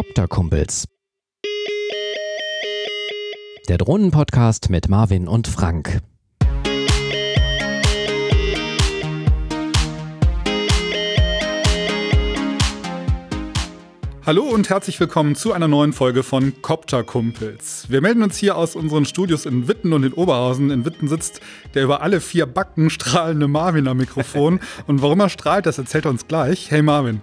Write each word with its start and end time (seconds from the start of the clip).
Copter-Kumpels. 0.00 0.86
Der 3.68 3.76
Drohnenpodcast 3.76 4.70
mit 4.70 4.88
Marvin 4.88 5.28
und 5.28 5.46
Frank. 5.46 6.00
Hallo 14.24 14.44
und 14.44 14.70
herzlich 14.70 14.98
willkommen 14.98 15.34
zu 15.34 15.52
einer 15.52 15.68
neuen 15.68 15.92
Folge 15.92 16.22
von 16.22 16.62
Copter 16.62 17.04
Kumpels. 17.04 17.84
Wir 17.90 18.00
melden 18.00 18.22
uns 18.22 18.38
hier 18.38 18.56
aus 18.56 18.76
unseren 18.76 19.04
Studios 19.04 19.44
in 19.44 19.68
Witten 19.68 19.92
und 19.92 20.04
in 20.04 20.14
Oberhausen. 20.14 20.70
In 20.70 20.86
Witten 20.86 21.08
sitzt 21.08 21.42
der 21.74 21.84
über 21.84 22.00
alle 22.00 22.22
vier 22.22 22.46
Backen 22.46 22.88
strahlende 22.88 23.48
Marvin 23.48 23.86
am 23.86 23.98
Mikrofon. 23.98 24.60
und 24.86 25.02
warum 25.02 25.20
er 25.20 25.28
strahlt, 25.28 25.66
das 25.66 25.76
erzählt 25.76 26.06
er 26.06 26.10
uns 26.10 26.26
gleich. 26.26 26.70
Hey 26.70 26.80
Marvin. 26.80 27.20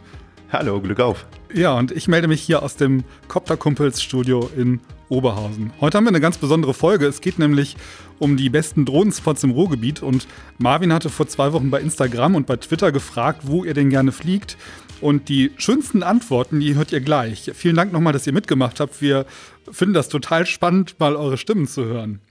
Hallo, 0.50 0.80
Glück 0.80 1.02
auf. 1.02 1.26
Ja, 1.54 1.74
und 1.74 1.92
ich 1.92 2.08
melde 2.08 2.30
mich 2.30 2.42
hier 2.42 2.64
aus 2.64 2.78
dem 2.78 3.04
Copter 3.28 3.58
Kumpels 3.58 4.02
Studio 4.02 4.50
in 4.56 4.80
Oberhausen. 5.10 5.74
Heute 5.82 5.98
haben 5.98 6.06
wir 6.06 6.10
eine 6.10 6.22
ganz 6.22 6.38
besondere 6.38 6.74
Folge. 6.74 7.06
Es 7.06 7.20
geht 7.20 7.38
nämlich 7.38 7.76
um 8.18 8.38
die 8.38 8.50
besten 8.50 8.86
Drohnenspots 8.86 9.44
im 9.44 9.52
Ruhrgebiet 9.52 10.02
und 10.02 10.26
Marvin 10.58 10.94
hatte 10.94 11.10
vor 11.10 11.28
zwei 11.28 11.52
Wochen 11.52 11.70
bei 11.70 11.82
Instagram 11.82 12.36
und 12.36 12.48
bei 12.48 12.56
Twitter 12.56 12.94
gefragt, 12.94 13.42
wo 13.44 13.66
ihr 13.66 13.74
denn 13.74 13.90
gerne 13.90 14.14
fliegt. 14.14 14.58
Und 15.02 15.28
die 15.28 15.52
schönsten 15.58 16.02
Antworten, 16.02 16.62
die 16.62 16.76
hört 16.76 16.94
ihr 16.94 17.02
gleich. 17.02 17.52
Vielen 17.54 17.76
Dank 17.76 17.92
nochmal, 17.92 18.14
dass 18.14 18.26
ihr 18.26 18.34
mitgemacht 18.34 18.80
habt. 18.80 19.02
Wir 19.02 19.26
finden 19.70 19.94
das 19.94 20.08
total 20.08 20.46
spannend, 20.46 20.96
mal 20.98 21.18
eure 21.18 21.38
Stimmen 21.38 21.68
zu 21.68 21.84
hören. 21.84 22.22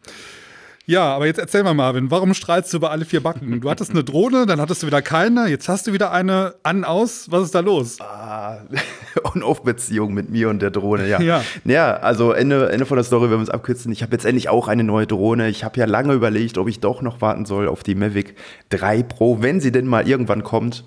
Ja, 0.89 1.17
aber 1.17 1.27
jetzt 1.27 1.41
erzähl 1.41 1.65
mal, 1.65 1.75
Marvin, 1.75 2.13
warum 2.13 2.33
strahlst 2.33 2.73
du 2.73 2.77
über 2.77 2.93
alle 2.93 3.05
vier 3.05 3.21
Backen? 3.21 3.61
Du 3.61 3.69
hattest 3.69 3.91
eine 3.91 4.05
Drohne, 4.05 4.47
dann 4.47 4.61
hattest 4.61 4.85
du 4.85 4.87
wieder 4.87 5.03
keine, 5.03 5.49
jetzt 5.49 5.69
hast 5.69 5.89
du 5.89 5.93
wieder 5.93 6.13
eine 6.13 6.55
an, 6.63 6.85
aus. 6.85 7.27
Was 7.29 7.43
ist 7.43 7.57
da 7.57 7.61
los? 7.61 8.01
Ah, 8.01 8.59
On-Off-Beziehung 9.25 10.15
mit 10.15 10.31
mir 10.31 10.49
und 10.49 10.63
der 10.63 10.71
Drohne, 10.71 11.09
ja. 11.09 11.21
Ja, 11.21 11.43
ja 11.65 11.97
also 11.97 12.31
Ende, 12.31 12.71
Ende 12.71 12.87
von 12.87 12.97
der 12.97 13.03
Story, 13.03 13.25
wenn 13.25 13.31
wir 13.33 13.39
uns 13.39 13.51
abkürzen. 13.51 13.91
Ich 13.91 14.03
habe 14.05 14.13
jetzt 14.13 14.25
endlich 14.25 14.49
auch 14.49 14.69
eine 14.69 14.85
neue 14.85 15.09
Drohne. 15.09 15.49
Ich 15.49 15.65
habe 15.65 15.77
ja 15.81 15.87
lange 15.87 16.13
überlegt, 16.13 16.57
ob 16.57 16.69
ich 16.69 16.79
doch 16.79 17.03
noch 17.03 17.21
warten 17.21 17.47
soll 17.47 17.67
auf 17.67 17.83
die 17.83 17.97
Mavic 17.97 18.37
3 18.69 19.03
Pro, 19.03 19.43
wenn 19.43 19.61
sie 19.61 19.73
denn 19.73 19.87
mal 19.87 20.07
irgendwann 20.07 20.45
kommt. 20.45 20.85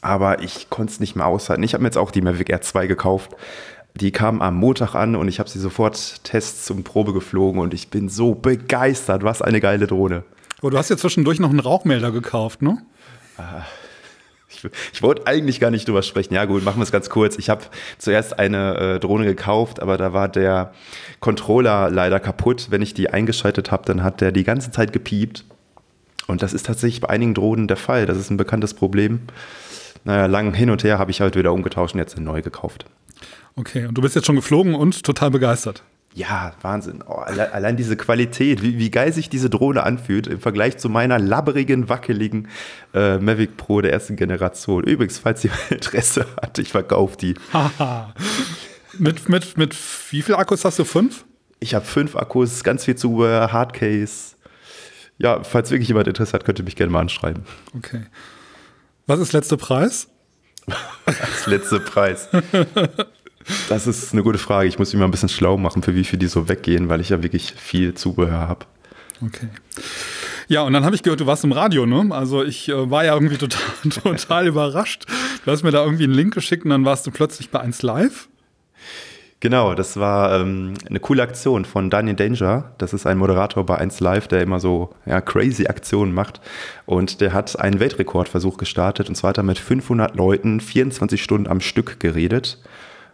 Aber 0.00 0.42
ich 0.44 0.70
konnte 0.70 0.92
es 0.92 1.00
nicht 1.00 1.16
mehr 1.16 1.26
aushalten. 1.26 1.64
Ich 1.64 1.74
habe 1.74 1.82
mir 1.82 1.88
jetzt 1.88 1.98
auch 1.98 2.12
die 2.12 2.22
Mavic 2.22 2.50
Air 2.50 2.60
2 2.60 2.86
gekauft. 2.86 3.32
Die 4.00 4.12
kam 4.12 4.40
am 4.42 4.54
Montag 4.54 4.94
an 4.94 5.16
und 5.16 5.26
ich 5.26 5.40
habe 5.40 5.48
sie 5.48 5.58
sofort 5.58 6.22
Tests 6.22 6.64
zum 6.64 6.84
Probe 6.84 7.12
geflogen 7.12 7.60
und 7.60 7.74
ich 7.74 7.88
bin 7.88 8.08
so 8.08 8.34
begeistert. 8.34 9.24
Was 9.24 9.42
eine 9.42 9.60
geile 9.60 9.88
Drohne. 9.88 10.22
Oh, 10.62 10.70
du 10.70 10.78
hast 10.78 10.88
ja 10.88 10.96
zwischendurch 10.96 11.40
noch 11.40 11.50
einen 11.50 11.58
Rauchmelder 11.58 12.12
gekauft, 12.12 12.62
ne? 12.62 12.78
Ich, 14.48 14.64
ich 14.92 15.02
wollte 15.02 15.26
eigentlich 15.26 15.58
gar 15.58 15.72
nicht 15.72 15.88
drüber 15.88 16.02
sprechen. 16.02 16.34
Ja 16.34 16.44
gut, 16.44 16.64
machen 16.64 16.78
wir 16.78 16.84
es 16.84 16.92
ganz 16.92 17.10
kurz. 17.10 17.38
Ich 17.38 17.50
habe 17.50 17.62
zuerst 17.98 18.38
eine 18.38 18.76
äh, 18.76 19.00
Drohne 19.00 19.24
gekauft, 19.24 19.82
aber 19.82 19.96
da 19.96 20.12
war 20.12 20.28
der 20.28 20.72
Controller 21.18 21.90
leider 21.90 22.20
kaputt. 22.20 22.68
Wenn 22.70 22.82
ich 22.82 22.94
die 22.94 23.10
eingeschaltet 23.10 23.72
habe, 23.72 23.84
dann 23.84 24.04
hat 24.04 24.20
der 24.20 24.30
die 24.30 24.44
ganze 24.44 24.70
Zeit 24.70 24.92
gepiept. 24.92 25.44
Und 26.28 26.42
das 26.42 26.52
ist 26.52 26.66
tatsächlich 26.66 27.00
bei 27.00 27.08
einigen 27.08 27.34
Drohnen 27.34 27.66
der 27.66 27.76
Fall. 27.76 28.06
Das 28.06 28.16
ist 28.16 28.30
ein 28.30 28.36
bekanntes 28.36 28.74
Problem. 28.74 29.22
Naja, 30.04 30.26
lang 30.26 30.54
hin 30.54 30.70
und 30.70 30.84
her 30.84 30.98
habe 30.98 31.10
ich 31.10 31.20
halt 31.20 31.34
wieder 31.34 31.52
umgetauscht 31.52 31.94
und 31.94 32.00
jetzt 32.00 32.16
eine 32.16 32.24
neue 32.24 32.42
gekauft. 32.42 32.84
Okay, 33.56 33.86
und 33.86 33.94
du 33.94 34.02
bist 34.02 34.14
jetzt 34.14 34.26
schon 34.26 34.36
geflogen 34.36 34.74
und 34.74 35.02
total 35.02 35.30
begeistert. 35.30 35.82
Ja, 36.14 36.52
Wahnsinn. 36.62 37.04
Oh, 37.06 37.14
alle, 37.14 37.52
allein 37.52 37.76
diese 37.76 37.96
Qualität, 37.96 38.62
wie, 38.62 38.78
wie, 38.78 38.90
geil 38.90 39.12
sich 39.12 39.28
diese 39.28 39.50
Drohne 39.50 39.82
anfühlt 39.82 40.26
im 40.26 40.40
Vergleich 40.40 40.78
zu 40.78 40.88
meiner 40.88 41.18
labberigen, 41.18 41.88
wackeligen 41.88 42.48
äh, 42.94 43.18
Mavic 43.18 43.56
Pro 43.56 43.80
der 43.80 43.92
ersten 43.92 44.16
Generation. 44.16 44.84
Übrigens, 44.84 45.18
falls 45.18 45.44
ihr 45.44 45.50
Interesse 45.70 46.26
habt, 46.40 46.58
ich 46.58 46.70
verkaufe 46.70 47.16
die. 47.16 47.34
Haha. 47.52 48.14
mit, 48.98 49.28
mit, 49.28 49.56
mit 49.58 49.76
wie 50.10 50.22
viel 50.22 50.34
Akkus 50.34 50.64
hast 50.64 50.78
du? 50.78 50.84
Fünf? 50.84 51.24
Ich 51.60 51.74
habe 51.74 51.84
fünf 51.84 52.16
Akkus, 52.16 52.64
ganz 52.64 52.84
viel 52.84 52.96
Zubehör, 52.96 53.52
Hardcase. 53.52 54.36
Ja, 55.18 55.42
falls 55.42 55.70
wirklich 55.70 55.88
jemand 55.88 56.08
Interesse 56.08 56.32
hat, 56.32 56.44
könnt 56.44 56.58
ihr 56.58 56.64
mich 56.64 56.76
gerne 56.76 56.92
mal 56.92 57.00
anschreiben. 57.00 57.44
Okay. 57.76 58.06
Was 59.06 59.20
ist 59.20 59.32
letzter 59.32 59.56
Preis? 59.56 60.08
Was 61.06 61.46
letzte 61.46 61.80
Preis? 61.80 62.28
Das 63.68 63.86
ist 63.86 64.12
eine 64.12 64.22
gute 64.22 64.38
Frage. 64.38 64.68
Ich 64.68 64.78
muss 64.78 64.92
mich 64.92 64.98
mal 64.98 65.06
ein 65.06 65.10
bisschen 65.10 65.28
schlau 65.28 65.56
machen, 65.56 65.82
für 65.82 65.94
wie 65.94 66.04
viel 66.04 66.18
die 66.18 66.26
so 66.26 66.48
weggehen, 66.48 66.88
weil 66.88 67.00
ich 67.00 67.08
ja 67.08 67.22
wirklich 67.22 67.52
viel 67.54 67.94
Zubehör 67.94 68.48
habe. 68.48 68.66
Okay. 69.24 69.48
Ja, 70.48 70.62
und 70.62 70.72
dann 70.72 70.84
habe 70.84 70.94
ich 70.94 71.02
gehört, 71.02 71.20
du 71.20 71.26
warst 71.26 71.44
im 71.44 71.52
Radio, 71.52 71.84
ne? 71.84 72.14
Also 72.14 72.44
ich 72.44 72.68
äh, 72.68 72.90
war 72.90 73.04
ja 73.04 73.14
irgendwie 73.14 73.36
total, 73.36 73.60
total 74.02 74.46
überrascht. 74.46 75.04
Du 75.44 75.50
hast 75.50 75.62
mir 75.62 75.70
da 75.70 75.84
irgendwie 75.84 76.04
einen 76.04 76.14
Link 76.14 76.34
geschickt 76.34 76.64
und 76.64 76.70
dann 76.70 76.84
warst 76.84 77.06
du 77.06 77.10
plötzlich 77.10 77.50
bei 77.50 77.60
1 77.60 77.82
Live. 77.82 78.28
Genau, 79.40 79.74
das 79.74 79.96
war 79.96 80.40
ähm, 80.40 80.74
eine 80.88 80.98
coole 80.98 81.22
Aktion 81.22 81.64
von 81.64 81.90
Daniel 81.90 82.16
Danger. 82.16 82.72
Das 82.78 82.92
ist 82.92 83.06
ein 83.06 83.18
Moderator 83.18 83.64
bei 83.64 83.76
1 83.76 84.00
Live, 84.00 84.26
der 84.26 84.42
immer 84.42 84.58
so 84.58 84.90
ja, 85.06 85.20
crazy 85.20 85.68
Aktionen 85.68 86.12
macht. 86.12 86.40
Und 86.86 87.20
der 87.20 87.32
hat 87.32 87.56
einen 87.58 87.78
Weltrekordversuch 87.78 88.56
gestartet. 88.56 89.08
Und 89.08 89.14
zwar 89.14 89.28
hat 89.28 89.36
er 89.36 89.44
mit 89.44 89.60
500 89.60 90.16
Leuten 90.16 90.58
24 90.58 91.22
Stunden 91.22 91.46
am 91.46 91.60
Stück 91.60 92.00
geredet. 92.00 92.58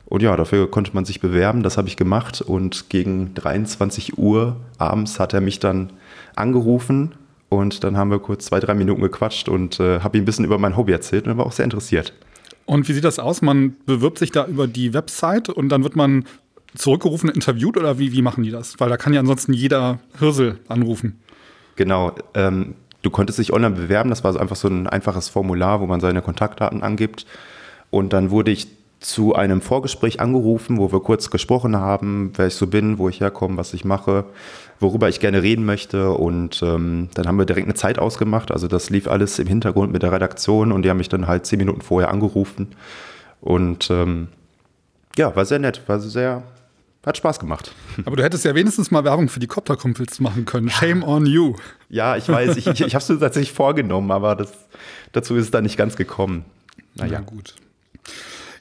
Und 0.06 0.22
ja, 0.22 0.34
dafür 0.34 0.70
konnte 0.70 0.92
man 0.94 1.04
sich 1.04 1.20
bewerben. 1.20 1.62
Das 1.62 1.76
habe 1.76 1.88
ich 1.88 1.96
gemacht. 1.98 2.40
Und 2.40 2.88
gegen 2.88 3.34
23 3.34 4.16
Uhr 4.16 4.56
abends 4.78 5.20
hat 5.20 5.34
er 5.34 5.42
mich 5.42 5.58
dann 5.58 5.92
angerufen. 6.36 7.14
Und 7.50 7.84
dann 7.84 7.98
haben 7.98 8.10
wir 8.10 8.18
kurz 8.18 8.46
zwei, 8.46 8.60
drei 8.60 8.72
Minuten 8.72 9.02
gequatscht 9.02 9.50
und 9.50 9.78
äh, 9.78 10.00
habe 10.00 10.16
ihm 10.16 10.22
ein 10.22 10.24
bisschen 10.24 10.46
über 10.46 10.56
mein 10.56 10.78
Hobby 10.78 10.92
erzählt. 10.92 11.26
Und 11.26 11.32
er 11.34 11.36
war 11.36 11.44
auch 11.44 11.52
sehr 11.52 11.64
interessiert. 11.64 12.14
Und 12.66 12.88
wie 12.88 12.92
sieht 12.92 13.04
das 13.04 13.18
aus? 13.18 13.42
Man 13.42 13.76
bewirbt 13.86 14.18
sich 14.18 14.32
da 14.32 14.46
über 14.46 14.66
die 14.66 14.94
Website 14.94 15.48
und 15.48 15.68
dann 15.68 15.82
wird 15.82 15.96
man 15.96 16.24
zurückgerufen, 16.74 17.28
interviewt 17.28 17.76
oder 17.76 17.98
wie, 17.98 18.12
wie 18.12 18.22
machen 18.22 18.42
die 18.42 18.50
das? 18.50 18.80
Weil 18.80 18.88
da 18.88 18.96
kann 18.96 19.12
ja 19.12 19.20
ansonsten 19.20 19.52
jeder 19.52 20.00
Hirsel 20.18 20.58
anrufen. 20.68 21.20
Genau. 21.76 22.12
Ähm, 22.34 22.74
du 23.02 23.10
konntest 23.10 23.38
dich 23.38 23.52
online 23.52 23.74
bewerben. 23.74 24.10
Das 24.10 24.24
war 24.24 24.38
einfach 24.40 24.56
so 24.56 24.68
ein 24.68 24.86
einfaches 24.86 25.28
Formular, 25.28 25.80
wo 25.80 25.86
man 25.86 26.00
seine 26.00 26.22
Kontaktdaten 26.22 26.82
angibt. 26.82 27.26
Und 27.90 28.12
dann 28.12 28.30
wurde 28.30 28.50
ich 28.50 28.66
zu 29.04 29.34
einem 29.34 29.60
Vorgespräch 29.60 30.20
angerufen, 30.20 30.78
wo 30.78 30.90
wir 30.90 31.00
kurz 31.00 31.30
gesprochen 31.30 31.76
haben, 31.76 32.32
wer 32.36 32.46
ich 32.46 32.54
so 32.54 32.66
bin, 32.66 32.98
wo 32.98 33.08
ich 33.08 33.20
herkomme, 33.20 33.58
was 33.58 33.74
ich 33.74 33.84
mache, 33.84 34.24
worüber 34.80 35.10
ich 35.10 35.20
gerne 35.20 35.42
reden 35.42 35.66
möchte. 35.66 36.12
Und 36.12 36.62
ähm, 36.62 37.10
dann 37.14 37.26
haben 37.26 37.38
wir 37.38 37.44
direkt 37.44 37.66
eine 37.66 37.74
Zeit 37.74 37.98
ausgemacht. 37.98 38.50
Also 38.50 38.66
das 38.66 38.88
lief 38.88 39.06
alles 39.06 39.38
im 39.38 39.46
Hintergrund 39.46 39.92
mit 39.92 40.02
der 40.02 40.12
Redaktion 40.12 40.72
und 40.72 40.82
die 40.82 40.90
haben 40.90 40.96
mich 40.96 41.10
dann 41.10 41.26
halt 41.26 41.44
zehn 41.44 41.58
Minuten 41.58 41.82
vorher 41.82 42.10
angerufen. 42.10 42.68
Und 43.42 43.90
ähm, 43.90 44.28
ja, 45.18 45.36
war 45.36 45.44
sehr 45.44 45.58
nett, 45.58 45.82
war 45.86 46.00
sehr, 46.00 46.42
hat 47.04 47.18
Spaß 47.18 47.38
gemacht. 47.38 47.74
Aber 48.06 48.16
du 48.16 48.22
hättest 48.22 48.46
ja 48.46 48.54
wenigstens 48.54 48.90
mal 48.90 49.04
Werbung 49.04 49.28
für 49.28 49.40
die 49.40 49.46
Copter-Kumpels 49.46 50.18
machen 50.20 50.46
können. 50.46 50.70
Shame 50.70 51.02
on 51.02 51.26
you. 51.26 51.56
Ja, 51.90 52.16
ich 52.16 52.26
weiß, 52.26 52.56
ich, 52.56 52.66
ich, 52.66 52.80
ich 52.80 52.94
habe 52.94 53.02
es 53.02 53.20
tatsächlich 53.20 53.52
vorgenommen, 53.52 54.10
aber 54.10 54.34
das, 54.34 54.52
dazu 55.12 55.36
ist 55.36 55.44
es 55.44 55.50
dann 55.50 55.64
nicht 55.64 55.76
ganz 55.76 55.94
gekommen. 55.96 56.46
Naja, 56.94 57.14
ja, 57.14 57.20
gut. 57.20 57.54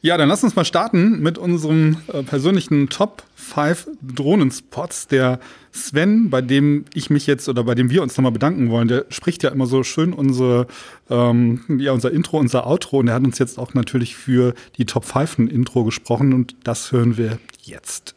Ja, 0.05 0.17
dann 0.17 0.27
lass 0.27 0.43
uns 0.43 0.57
mal 0.57 0.65
starten 0.65 1.21
mit 1.21 1.37
unserem 1.37 1.95
äh, 2.11 2.23
persönlichen 2.23 2.89
Top 2.89 3.23
5 3.35 3.87
Drohnenspots. 4.01 5.07
Der 5.07 5.39
Sven, 5.71 6.29
bei 6.29 6.41
dem 6.41 6.83
ich 6.93 7.09
mich 7.09 7.25
jetzt 7.25 7.47
oder 7.47 7.63
bei 7.63 7.73
dem 7.73 7.89
wir 7.89 8.03
uns 8.03 8.17
nochmal 8.17 8.33
bedanken 8.33 8.69
wollen, 8.69 8.89
der 8.89 9.05
spricht 9.07 9.43
ja 9.43 9.49
immer 9.49 9.65
so 9.65 9.81
schön 9.83 10.11
unsere, 10.11 10.67
ähm, 11.09 11.61
ja, 11.79 11.93
unser 11.93 12.11
Intro, 12.11 12.37
unser 12.37 12.67
Outro 12.67 12.97
und 12.97 13.07
er 13.07 13.13
hat 13.13 13.23
uns 13.23 13.39
jetzt 13.39 13.57
auch 13.57 13.75
natürlich 13.75 14.17
für 14.17 14.55
die 14.77 14.83
Top 14.83 15.05
5 15.05 15.37
ein 15.37 15.47
Intro 15.47 15.85
gesprochen 15.85 16.33
und 16.33 16.57
das 16.65 16.91
hören 16.91 17.15
wir 17.15 17.39
jetzt. 17.61 18.13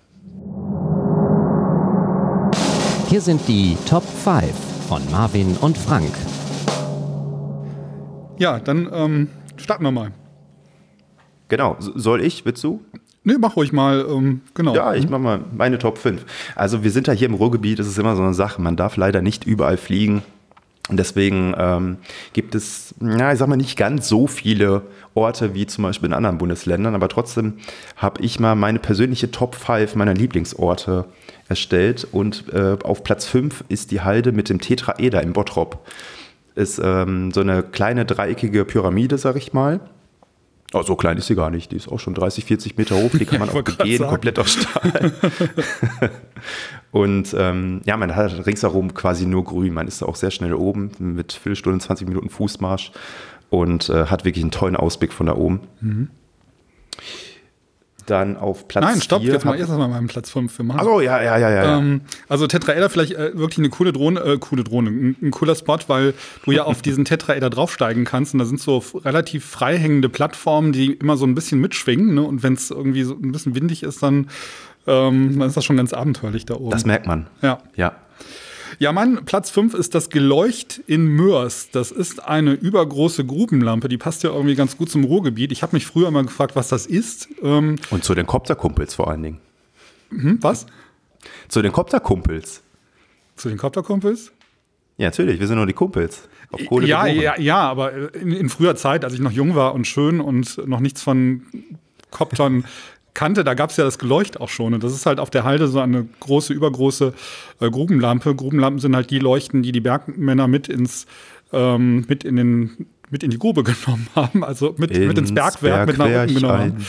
Hier 3.09 3.21
sind 3.21 3.47
die 3.47 3.79
Top 3.89 4.03
5 4.25 4.45
von 4.89 5.09
Marvin 5.13 5.57
und 5.61 5.79
Frank. 5.79 6.13
Ja, 8.41 8.59
dann 8.59 8.89
ähm, 8.93 9.29
starten 9.57 9.85
wir 9.85 9.93
mal. 9.93 10.11
Genau. 11.49 11.77
Soll 11.79 12.23
ich? 12.23 12.45
Willst 12.45 12.63
du? 12.65 12.81
Nee, 13.25 13.35
mach 13.41 13.57
ruhig 13.57 13.73
mal, 13.73 14.07
ähm, 14.09 14.41
genau. 14.55 14.75
Ja, 14.77 14.95
ich 14.95 15.09
mach 15.09 15.19
mal 15.19 15.41
meine 15.57 15.79
Top 15.79 15.99
5. 15.99 16.25
Also 16.55 16.85
wir 16.85 16.93
sind 16.93 17.09
ja 17.09 17.13
hier 17.13 17.27
im 17.27 17.35
Ruhrgebiet, 17.35 17.81
das 17.81 17.89
ist 17.89 17.99
immer 17.99 18.15
so 18.15 18.23
eine 18.23 18.35
Sache. 18.35 18.63
Man 18.63 18.77
darf 18.77 18.97
leider 18.97 19.21
nicht 19.21 19.45
überall 19.45 19.77
fliegen. 19.77 20.23
Und 20.89 20.99
deswegen 20.99 21.53
ähm, 21.59 21.97
gibt 22.33 22.55
es, 22.55 22.95
ja, 23.01 23.33
ich 23.33 23.39
sag 23.41 23.49
mal, 23.49 23.57
nicht 23.57 23.77
ganz 23.77 24.09
so 24.09 24.29
viele 24.29 24.83
Orte 25.15 25.55
wie 25.55 25.67
zum 25.67 25.83
Beispiel 25.83 26.07
in 26.07 26.13
anderen 26.13 26.39
Bundesländern, 26.39 26.95
aber 26.95 27.09
trotzdem 27.09 27.55
habe 27.97 28.23
ich 28.23 28.39
mal 28.39 28.55
meine 28.55 28.79
persönliche 28.79 29.33
Top 29.33 29.57
5 29.57 29.97
meiner 29.97 30.15
Lieblingsorte 30.15 31.07
erstellt. 31.49 32.07
Und 32.13 32.53
äh, 32.53 32.77
auf 32.85 33.03
Platz 33.03 33.27
5 33.27 33.65
ist 33.69 33.91
die 33.91 34.03
Halde 34.03 34.31
mit 34.31 34.49
dem 34.49 34.61
Tetraeder 34.61 35.21
im 35.25 35.33
Bottrop. 35.33 35.85
Ist 36.55 36.81
ähm, 36.83 37.33
so 37.33 37.41
eine 37.41 37.65
kleine 37.65 38.05
dreieckige 38.05 38.65
Pyramide, 38.65 39.19
sag 39.19 39.35
ich 39.35 39.53
mal 39.53 39.81
Oh, 40.73 40.83
so 40.83 40.97
klein 40.97 41.17
ist 41.17 41.27
sie 41.29 41.37
gar 41.37 41.51
nicht. 41.51 41.73
Die 41.73 41.77
ist 41.77 41.89
auch 41.89 42.01
schon 42.01 42.15
30, 42.15 42.45
40 42.45 42.77
Meter 42.77 42.97
hoch. 42.97 43.11
Die 43.13 43.25
kann 43.25 43.39
man 43.39 43.51
auch 43.51 43.63
begehen, 43.63 44.07
komplett 44.07 44.39
aus 44.39 44.53
Stahl. 44.55 45.13
und 46.91 47.35
ähm, 47.39 47.83
ja, 47.85 47.97
man 47.97 48.15
hat 48.17 48.47
ringsherum 48.47 48.93
quasi 48.93 49.27
nur 49.27 49.45
grün. 49.45 49.73
Man 49.73 49.87
ist 49.87 50.03
da 50.03 50.07
auch 50.07 50.17
sehr 50.17 50.31
schnell 50.31 50.55
oben 50.55 50.91
mit 50.99 51.33
Viertelstunde, 51.33 51.79
20 51.79 52.09
Minuten 52.09 52.31
Fußmarsch 52.31 52.91
und 53.49 53.89
äh, 53.91 54.07
hat 54.07 54.25
wirklich 54.25 54.43
einen 54.43 54.51
tollen 54.51 54.77
Ausblick 54.77 55.13
von 55.13 55.27
da 55.27 55.37
oben. 55.37 55.61
Mhm. 55.81 56.09
Dann 58.07 58.37
auf 58.37 58.69
Platz 58.69 58.85
Nein, 58.85 59.01
stopp, 59.01 59.23
vier 59.23 59.35
jetzt 59.35 59.45
mal 59.45 59.59
erst 59.59 59.71
mal 59.71 59.89
meinen 59.89 60.07
Platz 60.07 60.31
5. 60.31 60.57
Wir 60.59 60.65
machen 60.65 60.81
Achso, 60.81 61.01
ja, 61.01 61.21
ja, 61.23 61.39
ja, 61.39 61.51
ja. 61.51 61.79
Ähm, 61.79 62.03
also 62.29 62.47
Tetraeder 62.47 62.89
vielleicht 62.89 63.13
äh, 63.13 63.37
wirklich 63.37 63.59
eine 63.59 63.69
coole 63.69 63.93
Drohne, 63.93 64.21
äh, 64.21 64.39
coole 64.39 64.65
Drohne, 64.65 64.91
ein, 64.91 65.17
ein 65.21 65.31
cooler 65.31 65.55
Spot, 65.55 65.79
weil 65.89 66.15
du 66.45 66.53
ja 66.53 66.65
auf 66.65 66.83
diesen 66.83 67.05
Tetraeder 67.05 67.51
draufsteigen 67.51 68.05
kannst 68.05 68.33
und 68.33 68.39
da 68.39 68.45
sind 68.45 68.61
so 68.61 68.83
relativ 69.05 69.45
freihängende 69.45 70.09
Plattformen, 70.09 70.73
die 70.73 70.93
immer 70.93 71.17
so 71.17 71.27
ein 71.27 71.35
bisschen 71.35 71.61
mitschwingen. 71.61 72.15
Ne? 72.15 72.23
Und 72.23 72.43
wenn 72.43 72.55
es 72.55 72.71
irgendwie 72.71 73.03
so 73.03 73.15
ein 73.15 73.33
bisschen 73.33 73.55
windig 73.55 73.83
ist, 73.83 74.03
dann, 74.03 74.29
ähm, 74.87 75.41
ist 75.43 75.57
das 75.57 75.65
schon 75.65 75.77
ganz 75.77 75.93
abenteuerlich 75.93 76.47
da 76.47 76.55
oben. 76.55 76.71
Das 76.71 76.87
merkt 76.87 77.07
man. 77.07 77.27
ja. 77.43 77.59
Ja. 77.75 77.93
Ja, 78.79 78.93
mein 78.93 79.25
Platz 79.25 79.51
5 79.51 79.75
ist 79.75 79.95
das 79.95 80.11
Geleucht 80.11 80.81
in 80.87 81.07
Mörs. 81.07 81.71
Das 81.71 81.91
ist 81.91 82.23
eine 82.25 82.53
übergroße 82.53 83.25
Grubenlampe, 83.25 83.89
die 83.89 83.99
passt 83.99 84.23
ja 84.23 84.31
irgendwie 84.31 84.55
ganz 84.55 84.77
gut 84.77 84.91
zum 84.91 85.05
Ruhrgebiet. 85.05 85.53
Ich 85.53 85.63
habe 85.63 85.75
mich 85.77 85.87
früher 85.87 86.11
mal 86.11 86.25
gefragt, 86.25 86.57
was 86.57 86.69
das 86.69 86.87
ist. 86.87 87.29
Ähm, 87.43 87.77
Und 87.91 88.05
zu 88.05 88.15
den 88.15 88.27
Kopterkumpels 88.27 88.95
vor 88.95 89.09
allen 89.09 89.23
Dingen. 89.23 89.41
hm, 90.11 90.39
was? 90.43 90.67
Zu 91.49 91.63
den 91.63 91.73
Kopterkumpels. 91.73 92.63
Zu 93.37 93.49
den 93.49 93.59
Kopterkumpels? 93.59 94.33
Ja, 94.99 95.07
natürlich, 95.09 95.41
wir 95.41 95.47
sind 95.47 95.57
nur 95.57 95.67
die 95.67 95.73
Kumpels. 95.73 96.29
Auf 96.53 96.65
Kohle 96.67 96.87
ja, 96.87 97.05
geboren. 97.05 97.23
ja, 97.23 97.39
ja, 97.41 97.59
aber 97.59 98.15
in, 98.15 98.33
in 98.33 98.49
früher 98.49 98.77
Zeit, 98.77 99.05
als 99.05 99.15
ich 99.15 99.21
noch 99.21 99.33
jung 99.33 99.55
war 99.55 99.75
und 99.75 99.87
schön 99.87 100.21
und 100.21 100.67
noch 100.67 100.81
nichts 100.81 101.03
von 101.03 101.43
Koptern 102.11 102.65
kannte, 103.17 103.43
da 103.43 103.55
gab 103.55 103.71
es 103.71 103.77
ja 103.77 103.85
das 103.85 103.99
Geleucht 103.99 104.41
auch 104.41 104.49
schon. 104.49 104.75
Und 104.75 104.85
das 104.85 104.93
ist 104.93 105.07
halt 105.07 105.19
auf 105.19 105.31
der 105.31 105.43
Halde 105.43 105.67
so 105.67 105.81
eine 105.81 106.07
große, 106.21 106.53
übergroße 106.53 107.15
äh, 107.61 107.71
Grubenlampe. 107.71 108.35
Grubenlampen 108.35 108.79
sind 108.79 108.95
halt 108.95 109.11
die 109.11 109.19
Leuchten, 109.19 109.63
die 109.63 109.73
die 109.73 109.81
Bergmänner 109.81 110.47
mit 110.47 110.69
ins, 110.69 111.07
ähm, 111.53 112.05
mit 112.09 112.23
in 112.23 112.37
den 112.37 112.87
mit 113.09 113.23
in 113.23 113.31
die 113.31 113.39
Grube 113.39 113.63
genommen 113.65 114.09
haben, 114.15 114.45
also 114.45 114.75
mit, 114.79 114.91
mit 114.91 115.19
ins 115.19 115.31
Ins 115.31 115.35
Bergwerk, 115.35 115.87
mit 115.87 115.99
nach 115.99 116.07
unten 116.07 116.35
genommen 116.35 116.59
haben. 116.59 116.87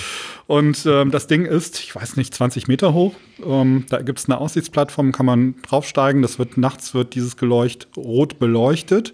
Und 0.48 0.86
ähm, 0.86 1.12
das 1.12 1.28
Ding 1.28 1.46
ist, 1.46 1.80
ich 1.80 1.96
weiß 1.96 2.16
nicht, 2.18 2.34
20 2.34 2.68
Meter 2.68 2.94
hoch. 2.94 3.14
Ähm, 3.46 3.86
da 3.90 4.02
gibt 4.02 4.20
es 4.20 4.26
eine 4.26 4.38
Aussichtsplattform, 4.40 5.12
kann 5.12 5.26
man 5.26 5.56
draufsteigen. 5.62 6.22
Das 6.22 6.40
wird 6.40 6.58
nachts 6.58 6.94
wird 6.94 7.16
dieses 7.16 7.38
Geleucht 7.38 7.88
rot 7.96 8.40
beleuchtet. 8.40 9.14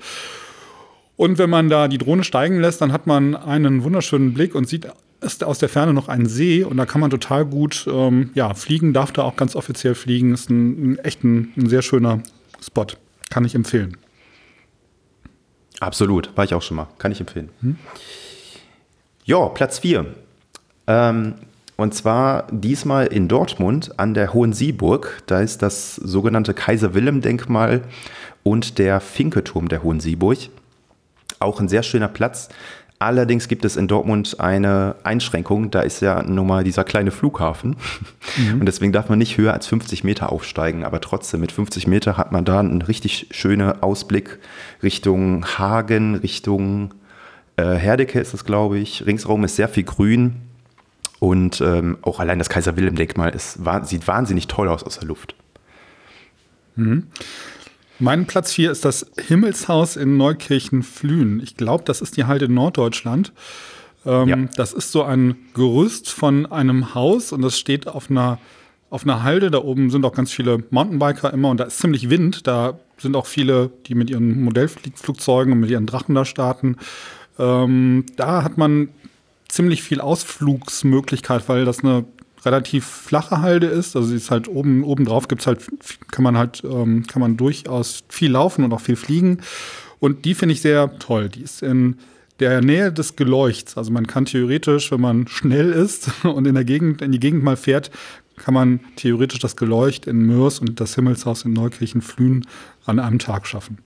Und 1.15 1.37
wenn 1.37 1.49
man 1.49 1.69
da 1.69 1.87
die 1.87 1.97
Drohne 1.97 2.23
steigen 2.23 2.59
lässt, 2.59 2.81
dann 2.81 2.91
hat 2.91 3.05
man 3.05 3.35
einen 3.35 3.83
wunderschönen 3.83 4.33
Blick 4.33 4.55
und 4.55 4.67
sieht 4.67 4.87
ist 5.23 5.43
aus 5.43 5.59
der 5.59 5.69
Ferne 5.69 5.93
noch 5.93 6.07
einen 6.07 6.27
See 6.27 6.63
und 6.63 6.77
da 6.77 6.85
kann 6.85 7.01
man 7.01 7.09
total 7.09 7.45
gut 7.45 7.87
ähm, 7.91 8.31
ja, 8.33 8.53
fliegen, 8.53 8.93
darf 8.93 9.11
da 9.11 9.23
auch 9.23 9.35
ganz 9.35 9.55
offiziell 9.55 9.95
fliegen. 9.95 10.33
Ist 10.33 10.49
ein, 10.49 10.91
ein 10.91 10.99
echt 10.99 11.23
ein, 11.23 11.53
ein 11.57 11.69
sehr 11.69 11.81
schöner 11.81 12.21
Spot. 12.61 12.87
Kann 13.29 13.45
ich 13.45 13.55
empfehlen. 13.55 13.97
Absolut, 15.79 16.35
war 16.35 16.45
ich 16.45 16.53
auch 16.53 16.61
schon 16.61 16.77
mal. 16.77 16.87
Kann 16.97 17.11
ich 17.11 17.19
empfehlen. 17.19 17.49
Ja, 19.25 19.47
Platz 19.47 19.79
4. 19.79 20.05
Ähm, 20.87 21.35
und 21.75 21.93
zwar 21.93 22.47
diesmal 22.51 23.07
in 23.07 23.27
Dortmund 23.27 23.99
an 23.99 24.13
der 24.13 24.33
Hohen 24.33 24.53
Sieburg. 24.53 25.23
Da 25.25 25.41
ist 25.41 25.61
das 25.61 25.95
sogenannte 25.95 26.53
Kaiser-Wilhelm-Denkmal 26.53 27.81
und 28.43 28.77
der 28.77 28.99
Finketurm 28.99 29.69
der 29.69 29.83
Hohen 29.83 29.99
Sieburg. 29.99 30.37
Auch 31.39 31.59
ein 31.59 31.67
sehr 31.67 31.83
schöner 31.83 32.07
Platz. 32.07 32.49
Allerdings 33.03 33.49
gibt 33.49 33.65
es 33.65 33.75
in 33.75 33.89
Dortmund 33.89 34.39
eine 34.39 34.95
Einschränkung. 35.03 35.71
Da 35.71 35.81
ist 35.81 36.01
ja 36.01 36.23
nun 36.23 36.47
mal 36.47 36.63
dieser 36.63 36.85
kleine 36.85 37.11
Flughafen. 37.11 37.75
Und 38.59 38.65
deswegen 38.65 38.93
darf 38.93 39.09
man 39.09 39.19
nicht 39.19 39.37
höher 39.37 39.53
als 39.53 39.67
50 39.67 40.05
Meter 40.05 40.31
aufsteigen. 40.31 40.85
Aber 40.85 41.01
trotzdem, 41.01 41.41
mit 41.41 41.51
50 41.51 41.85
Meter 41.85 42.15
hat 42.15 42.31
man 42.31 42.45
da 42.45 42.61
einen 42.61 42.81
richtig 42.81 43.27
schönen 43.31 43.81
Ausblick 43.81 44.39
Richtung 44.81 45.45
Hagen, 45.57 46.15
Richtung 46.15 46.93
äh, 47.57 47.75
Herdecke 47.75 48.21
ist 48.21 48.33
es, 48.33 48.45
glaube 48.45 48.79
ich. 48.79 49.05
Ringsherum 49.05 49.43
ist 49.43 49.57
sehr 49.57 49.67
viel 49.67 49.83
Grün. 49.83 50.35
Und 51.19 51.59
ähm, 51.59 51.97
auch 52.03 52.21
allein 52.21 52.39
das 52.39 52.47
Kaiser-Wilhelm-Denkmal 52.47 53.33
sieht 53.83 54.07
wahnsinnig 54.07 54.47
toll 54.47 54.69
aus 54.69 54.83
aus 54.83 54.99
der 54.99 55.09
Luft. 55.09 55.35
Mein 57.99 58.25
Platz 58.25 58.53
4 58.53 58.71
ist 58.71 58.85
das 58.85 59.05
Himmelshaus 59.19 59.95
in 59.95 60.17
Neukirchen-Flühen. 60.17 61.41
Ich 61.41 61.57
glaube, 61.57 61.83
das 61.85 62.01
ist 62.01 62.17
die 62.17 62.25
Halde 62.25 62.45
in 62.45 62.53
Norddeutschland. 62.53 63.31
Ähm, 64.05 64.27
Ja. 64.27 64.37
Das 64.55 64.73
ist 64.73 64.91
so 64.91 65.03
ein 65.03 65.35
Gerüst 65.53 66.09
von 66.09 66.45
einem 66.45 66.95
Haus 66.95 67.31
und 67.31 67.41
das 67.41 67.57
steht 67.57 67.87
auf 67.87 68.09
einer, 68.09 68.39
auf 68.89 69.03
einer 69.03 69.23
Halde. 69.23 69.51
Da 69.51 69.59
oben 69.59 69.89
sind 69.89 70.05
auch 70.05 70.13
ganz 70.13 70.31
viele 70.31 70.63
Mountainbiker 70.69 71.31
immer 71.33 71.49
und 71.49 71.59
da 71.59 71.65
ist 71.65 71.79
ziemlich 71.79 72.09
Wind. 72.09 72.47
Da 72.47 72.79
sind 72.97 73.15
auch 73.15 73.27
viele, 73.27 73.69
die 73.85 73.95
mit 73.95 74.09
ihren 74.09 74.43
Modellflugzeugen 74.43 75.53
und 75.53 75.59
mit 75.59 75.69
ihren 75.69 75.85
Drachen 75.85 76.15
da 76.15 76.25
starten. 76.25 76.77
Ähm, 77.39 78.05
da 78.15 78.43
hat 78.43 78.57
man 78.57 78.89
ziemlich 79.47 79.83
viel 79.83 80.01
Ausflugsmöglichkeit, 80.01 81.47
weil 81.47 81.65
das 81.65 81.83
eine 81.83 82.05
relativ 82.45 82.85
flache 82.85 83.41
Halde 83.41 83.67
ist. 83.67 83.95
Also 83.95 84.09
sie 84.09 84.15
ist 84.15 84.31
halt 84.31 84.47
oben, 84.47 84.83
oben 84.83 85.05
drauf 85.05 85.27
gibt's 85.27 85.47
halt, 85.47 85.61
kann 86.11 86.23
man 86.23 86.37
halt, 86.37 86.63
ähm, 86.63 87.05
kann 87.07 87.21
man 87.21 87.37
durchaus 87.37 88.03
viel 88.09 88.31
laufen 88.31 88.63
und 88.63 88.73
auch 88.73 88.81
viel 88.81 88.95
fliegen. 88.95 89.39
Und 89.99 90.25
die 90.25 90.33
finde 90.33 90.53
ich 90.53 90.61
sehr 90.61 90.97
toll. 90.99 91.29
Die 91.29 91.41
ist 91.41 91.63
in 91.63 91.97
der 92.39 92.61
Nähe 92.61 92.91
des 92.91 93.15
Geleuchts. 93.15 93.77
Also 93.77 93.91
man 93.91 94.07
kann 94.07 94.25
theoretisch, 94.25 94.91
wenn 94.91 95.01
man 95.01 95.27
schnell 95.27 95.71
ist 95.71 96.11
und 96.23 96.45
in 96.45 96.55
der 96.55 96.65
Gegend, 96.65 97.01
in 97.01 97.11
die 97.11 97.19
Gegend 97.19 97.43
mal 97.43 97.57
fährt, 97.57 97.91
kann 98.35 98.53
man 98.53 98.79
theoretisch 98.95 99.39
das 99.39 99.55
Geleucht 99.55 100.07
in 100.07 100.25
Mörs 100.25 100.59
und 100.59 100.79
das 100.79 100.95
Himmelshaus 100.95 101.45
in 101.45 101.53
Neukirchen-Flühen 101.53 102.47
an 102.85 102.99
einem 102.99 103.19
Tag 103.19 103.45
schaffen. 103.45 103.77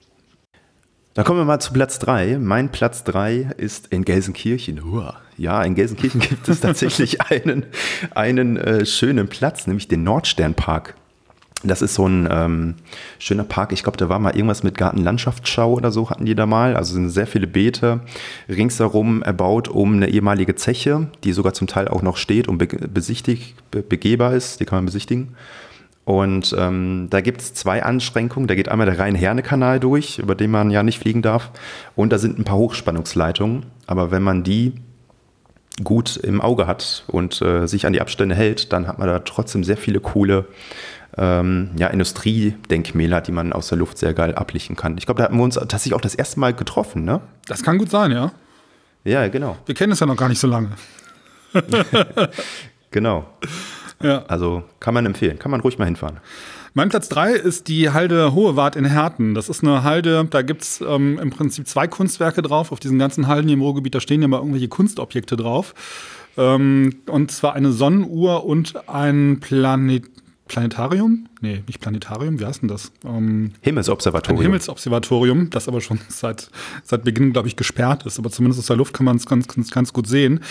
Dann 1.17 1.25
kommen 1.25 1.39
wir 1.39 1.45
mal 1.45 1.59
zu 1.59 1.73
Platz 1.73 1.97
3. 1.97 2.37
Mein 2.37 2.69
Platz 2.69 3.03
3 3.03 3.49
ist 3.57 3.87
in 3.87 4.05
Gelsenkirchen. 4.05 4.85
Hua. 4.85 5.15
Ja, 5.35 5.63
in 5.63 5.73
Gelsenkirchen 5.73 6.21
gibt 6.29 6.47
es 6.47 6.59
tatsächlich 6.59 7.21
einen, 7.31 7.65
einen 8.13 8.55
äh, 8.55 8.85
schönen 8.85 9.27
Platz, 9.27 9.65
nämlich 9.65 9.87
den 9.87 10.03
Nordsternpark. 10.03 10.93
Das 11.63 11.81
ist 11.81 11.95
so 11.95 12.07
ein 12.07 12.29
ähm, 12.31 12.75
schöner 13.17 13.45
Park. 13.45 13.71
Ich 13.71 13.81
glaube, 13.81 13.97
da 13.97 14.09
war 14.09 14.19
mal 14.19 14.35
irgendwas 14.35 14.61
mit 14.61 14.77
Gartenlandschaftsschau 14.77 15.73
oder 15.73 15.91
so, 15.91 16.11
hatten 16.11 16.25
die 16.25 16.35
da 16.35 16.45
mal. 16.45 16.75
Also 16.75 16.93
sind 16.93 17.09
sehr 17.09 17.25
viele 17.25 17.47
Beete 17.47 18.01
ringsherum 18.47 19.23
erbaut 19.23 19.69
um 19.69 19.95
eine 19.95 20.09
ehemalige 20.09 20.53
Zeche, 20.53 21.07
die 21.23 21.33
sogar 21.33 21.55
zum 21.55 21.65
Teil 21.65 21.87
auch 21.87 22.03
noch 22.03 22.17
steht 22.17 22.47
und 22.47 22.59
be 22.59 22.67
besichtigt, 22.67 23.55
be 23.71 23.81
begehbar 23.81 24.35
ist. 24.35 24.59
Die 24.59 24.65
kann 24.65 24.77
man 24.77 24.85
besichtigen. 24.85 25.29
Und 26.07 26.55
ähm, 26.57 27.07
da 27.09 27.19
gibt 27.19 27.41
es 27.41 27.53
zwei 27.53 27.83
Anschränkungen. 27.83 28.47
Da 28.47 28.55
geht 28.55 28.69
einmal 28.69 28.87
der 28.87 28.97
Rhein-Herne-Kanal 28.97 29.81
durch, 29.81 30.19
über 30.19 30.35
den 30.35 30.51
man 30.51 30.71
ja 30.71 30.81
nicht 30.81 30.99
fliegen 30.99 31.21
darf. 31.21 31.51
Und 31.97 32.13
da 32.13 32.17
sind 32.17 32.39
ein 32.39 32.45
paar 32.45 32.55
Hochspannungsleitungen. 32.55 33.65
Aber 33.87 34.09
wenn 34.09 34.23
man 34.23 34.41
die 34.41 34.71
gut 35.83 36.15
im 36.15 36.39
Auge 36.39 36.65
hat 36.65 37.03
und 37.07 37.41
äh, 37.41 37.67
sich 37.67 37.85
an 37.85 37.91
die 37.91 37.99
Abstände 37.99 38.35
hält, 38.35 38.71
dann 38.71 38.87
hat 38.87 38.99
man 38.99 39.09
da 39.09 39.19
trotzdem 39.19 39.65
sehr 39.65 39.75
viele 39.75 39.99
coole 39.99 40.45
ähm, 41.17 41.71
ja, 41.77 41.87
Industriedenkmäler, 41.87 43.19
die 43.19 43.33
man 43.33 43.51
aus 43.51 43.67
der 43.67 43.77
Luft 43.77 43.97
sehr 43.97 44.13
geil 44.13 44.33
ablichten 44.33 44.77
kann. 44.77 44.97
Ich 44.97 45.07
glaube, 45.07 45.17
da 45.17 45.25
hatten 45.25 45.35
wir 45.35 45.43
uns 45.43 45.55
tatsächlich 45.55 45.93
auch 45.93 45.99
das 45.99 46.15
erste 46.15 46.39
Mal 46.39 46.53
getroffen, 46.53 47.03
ne? 47.03 47.19
Das 47.47 47.63
kann 47.63 47.77
gut 47.77 47.89
sein, 47.89 48.13
ja. 48.13 48.31
Ja, 49.03 49.27
genau. 49.27 49.57
Wir 49.65 49.75
kennen 49.75 49.91
es 49.91 49.99
ja 49.99 50.05
noch 50.05 50.15
gar 50.15 50.29
nicht 50.29 50.39
so 50.39 50.47
lange. 50.47 50.69
Genau. 52.91 53.25
Ja. 54.01 54.23
Also 54.27 54.63
kann 54.79 54.93
man 54.93 55.05
empfehlen. 55.05 55.39
Kann 55.39 55.51
man 55.51 55.61
ruhig 55.61 55.77
mal 55.77 55.85
hinfahren. 55.85 56.17
Mein 56.73 56.89
Platz 56.89 57.09
3 57.09 57.33
ist 57.33 57.69
die 57.69 57.89
Halde 57.89 58.35
Hohewart 58.35 58.75
in 58.75 58.85
Herten. 58.85 59.33
Das 59.33 59.49
ist 59.49 59.63
eine 59.63 59.83
Halde, 59.83 60.27
da 60.29 60.43
gibt 60.43 60.61
es 60.61 60.79
ähm, 60.81 61.17
im 61.17 61.31
Prinzip 61.31 61.67
zwei 61.67 61.87
Kunstwerke 61.87 62.43
drauf. 62.43 62.71
Auf 62.71 62.79
diesen 62.79 62.99
ganzen 62.99 63.27
Halden 63.27 63.47
hier 63.47 63.55
im 63.55 63.61
Ruhrgebiet, 63.61 63.95
da 63.95 63.99
stehen 63.99 64.21
ja 64.21 64.27
mal 64.27 64.37
irgendwelche 64.37 64.67
Kunstobjekte 64.67 65.35
drauf. 65.37 65.73
Ähm, 66.37 66.97
und 67.07 67.31
zwar 67.31 67.53
eine 67.53 67.71
Sonnenuhr 67.71 68.45
und 68.45 68.87
ein 68.87 69.39
Planet 69.39 70.03
Planetarium? 70.47 71.27
Nee, 71.41 71.63
nicht 71.67 71.79
Planetarium, 71.79 72.39
wie 72.39 72.45
heißt 72.45 72.61
denn 72.61 72.69
das? 72.69 72.91
Ähm, 73.05 73.45
ein 73.45 73.55
Himmelsobservatorium. 73.61 74.41
Himmelsobservatorium, 74.41 75.49
das 75.49 75.67
aber 75.67 75.81
schon 75.81 75.99
seit, 76.09 76.49
seit 76.83 77.03
Beginn, 77.03 77.33
glaube 77.33 77.47
ich, 77.47 77.55
gesperrt 77.55 78.05
ist. 78.05 78.19
Aber 78.19 78.29
zumindest 78.29 78.59
aus 78.59 78.67
der 78.67 78.75
Luft 78.75 78.93
kann 78.93 79.05
man 79.05 79.17
es 79.17 79.25
ganz, 79.25 79.47
ganz, 79.47 79.71
ganz 79.71 79.93
gut 79.93 80.07
sehen. 80.07 80.41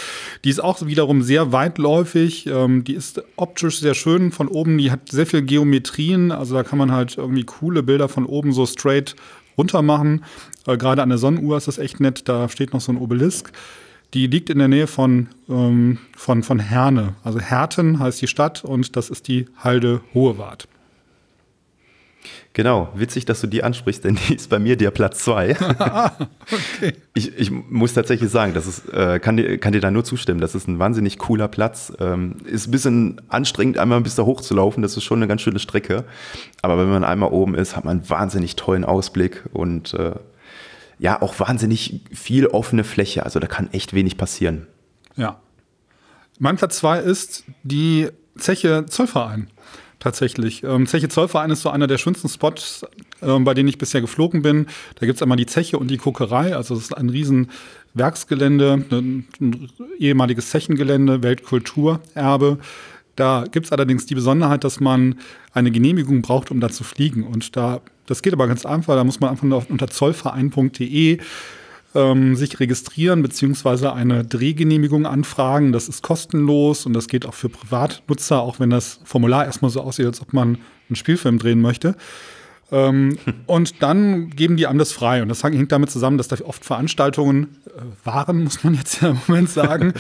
Die 0.45 0.51
ist 0.51 0.63
auch 0.63 0.85
wiederum 0.87 1.23
sehr 1.23 1.53
weitläufig. 1.53 2.47
Ähm, 2.47 2.85
die 2.85 2.95
ist 2.95 3.23
optisch 3.37 3.81
sehr 3.81 3.95
schön 3.95 4.33
von 4.33 4.49
oben. 4.49 4.79
Die 4.79 4.91
hat 4.91 5.09
sehr 5.11 5.27
viel 5.27 5.43
Geometrien. 5.43 6.33
Also 6.33 6.55
da 6.55 6.63
kann 6.63 6.79
man 6.79 6.93
halt 6.93 7.17
irgendwie 7.17 7.45
coole 7.45 7.83
Bilder 7.83 8.09
von 8.09 8.27
oben 8.27 8.53
so 8.53 8.67
straight 8.67 9.17
runter 9.59 9.83
machen. 9.83 10.25
Äh, 10.67 10.77
Gerade 10.77 11.03
an 11.03 11.09
der 11.09 11.19
Sonnenuhr 11.19 11.57
ist 11.57 11.69
das 11.69 11.79
echt 11.79 12.01
nett. 12.01 12.29
Da 12.29 12.49
steht 12.49 12.73
noch 12.73 12.81
so 12.81 12.93
ein 12.93 12.99
Obelisk. 12.99 13.53
Die 14.17 14.29
liegt 14.29 14.49
in 14.49 14.59
der 14.59 14.69
Nähe 14.69 14.87
von, 14.87 15.29
ähm, 15.47 15.99
von, 16.17 16.43
von 16.43 16.59
Herne. 16.59 17.17
Also 17.23 17.39
Herten 17.39 17.99
heißt 17.99 18.23
die 18.23 18.29
Stadt 18.29 18.65
und 18.65 18.97
das 18.97 19.11
ist 19.11 19.29
die 19.29 19.45
Halde 19.59 20.01
Hohewart. 20.15 20.67
Genau, 22.55 22.89
witzig, 22.95 23.27
dass 23.27 23.43
du 23.43 23.47
die 23.47 23.63
ansprichst, 23.63 24.05
denn 24.05 24.15
die 24.15 24.37
ist 24.37 24.49
bei 24.49 24.59
mir 24.59 24.79
der 24.79 24.91
Platz 24.91 25.19
zwei. 25.19 25.55
ich, 27.15 27.37
ich 27.37 27.51
muss 27.51 27.93
tatsächlich 27.93 28.31
sagen, 28.31 28.55
das 28.55 28.67
ist, 28.67 28.89
äh, 28.89 29.19
kann, 29.19 29.37
dir, 29.37 29.59
kann 29.59 29.75
dir 29.75 29.83
da 29.83 29.91
nur 29.91 30.05
zustimmen. 30.05 30.41
Das 30.41 30.55
ist 30.55 30.67
ein 30.67 30.79
wahnsinnig 30.79 31.19
cooler 31.19 31.49
Platz. 31.49 31.93
Ähm, 32.01 32.37
ist 32.47 32.69
ein 32.69 32.71
bisschen 32.71 33.21
anstrengend, 33.29 33.77
einmal 33.77 34.01
bis 34.01 34.15
da 34.15 34.23
hochzulaufen. 34.25 34.83
Das 34.83 34.97
ist 34.97 35.05
schon 35.05 35.19
eine 35.19 35.29
ganz 35.29 35.43
schöne 35.43 35.59
Strecke. 35.59 36.05
Aber 36.63 36.79
wenn 36.79 36.89
man 36.89 37.05
einmal 37.05 37.33
oben 37.33 37.55
ist, 37.55 37.77
hat 37.77 37.85
man 37.85 37.99
einen 37.99 38.09
wahnsinnig 38.09 38.57
tollen 38.57 38.87
Ausblick 38.87 39.45
und 39.53 39.93
äh, 39.93 40.13
ja, 40.99 41.21
auch 41.21 41.39
wahnsinnig 41.41 42.01
viel 42.13 42.47
offene 42.47 42.85
Fläche. 42.85 43.25
Also 43.25 43.39
da 43.39 43.47
kann 43.47 43.73
echt 43.73 43.93
wenig 43.93 44.17
passieren. 44.17 44.67
Ja. 45.17 45.41
Mein 46.39 46.57
Platz 46.57 46.79
zwei 46.79 47.01
ist 47.01 47.45
die 47.63 48.09
Zeche 48.39 48.87
Zollverein. 48.87 49.49
Tatsächlich. 49.99 50.63
Ähm, 50.63 50.87
Zeche 50.87 51.09
Zollverein 51.09 51.51
ist 51.51 51.63
so 51.63 51.71
einer 51.71 51.87
der 51.87 51.97
schönsten 51.99 52.29
Spots, 52.29 52.85
äh, 53.23 53.39
bei 53.39 53.55
denen 53.55 53.69
ich 53.69 53.79
bisher 53.79 54.01
geflogen 54.03 54.43
bin. 54.43 54.67
Da 54.97 55.07
gibt 55.07 55.17
es 55.17 55.23
einmal 55.23 55.39
die 55.39 55.47
Zeche 55.47 55.79
und 55.79 55.89
die 55.89 55.97
Kokerei. 55.97 56.55
Also 56.55 56.75
es 56.75 56.83
ist 56.83 56.97
ein 56.97 57.09
riesen 57.09 57.51
Werksgelände, 57.95 58.85
ein, 58.91 59.27
ein 59.41 59.71
ehemaliges 59.99 60.51
Zechengelände, 60.51 61.23
Weltkulturerbe. 61.23 62.59
Da 63.17 63.47
gibt 63.51 63.67
es 63.67 63.73
allerdings 63.73 64.05
die 64.05 64.15
Besonderheit, 64.15 64.65
dass 64.65 64.81
man 64.81 65.19
eine 65.53 65.71
Genehmigung 65.71 66.21
braucht, 66.21 66.51
um 66.51 66.61
da 66.61 66.69
zu 66.69 66.85
fliegen. 66.85 67.25
Und 67.25 67.57
da, 67.57 67.81
das 68.07 68.23
geht 68.23 68.33
aber 68.33 68.47
ganz 68.47 68.65
einfach. 68.67 68.95
Da 68.95 69.05
muss 69.05 69.21
man 69.21 69.31
einfach 69.31 69.69
unter 69.69 69.89
zollverein.de 69.89 71.19
ähm, 71.95 72.37
sich 72.37 72.61
registrieren 72.61 73.23
bzw. 73.23 73.89
eine 73.89 74.25
Drehgenehmigung 74.25 75.07
anfragen. 75.07 75.73
Das 75.73 75.89
ist 75.89 76.03
kostenlos 76.03 76.87
und 76.87 76.93
das 76.93 77.09
geht 77.09 77.27
auch 77.27 77.35
für 77.35 77.49
Privatnutzer, 77.49 78.41
auch 78.41 78.61
wenn 78.61 78.71
das 78.71 79.01
Formular 79.05 79.47
erstmal 79.47 79.71
so 79.71 79.81
aussieht, 79.81 80.07
als 80.07 80.21
ob 80.21 80.33
man 80.33 80.59
einen 80.89 80.97
Spielfilm 80.97 81.39
drehen 81.39 81.61
möchte. 81.61 81.97
Ähm, 82.73 83.19
und 83.47 83.83
dann 83.83 84.31
geben 84.31 84.57
die 84.57 84.67
einem 84.67 84.79
das 84.79 84.93
frei. 84.93 85.23
Und 85.23 85.29
das 85.29 85.45
hängt 85.45 85.71
damit 85.71 85.91
zusammen, 85.91 86.19
dass 86.19 86.29
da 86.29 86.37
oft 86.45 86.65
Veranstaltungen 86.65 87.57
äh, 87.67 87.81
waren, 88.05 88.45
muss 88.45 88.65
man 88.65 88.75
jetzt 88.75 89.01
ja 89.03 89.11
im 89.11 89.21
Moment 89.27 89.51
sagen. 89.51 89.93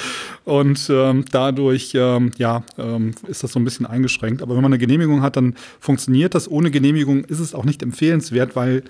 und 0.44 0.88
ähm, 0.90 1.24
dadurch 1.30 1.92
ähm, 1.94 2.32
ja, 2.38 2.64
ähm, 2.78 3.12
ist 3.28 3.42
das 3.42 3.52
so 3.52 3.60
ein 3.60 3.64
bisschen 3.64 3.86
eingeschränkt. 3.86 4.42
Aber 4.42 4.56
wenn 4.56 4.62
man 4.62 4.72
eine 4.72 4.78
Genehmigung 4.78 5.22
hat, 5.22 5.36
dann 5.36 5.54
funktioniert 5.80 6.34
das. 6.34 6.50
Ohne 6.50 6.70
Genehmigung 6.70 7.24
ist 7.24 7.40
es 7.40 7.54
auch 7.54 7.64
nicht 7.64 7.82
empfehlenswert, 7.82 8.56
weil 8.56 8.82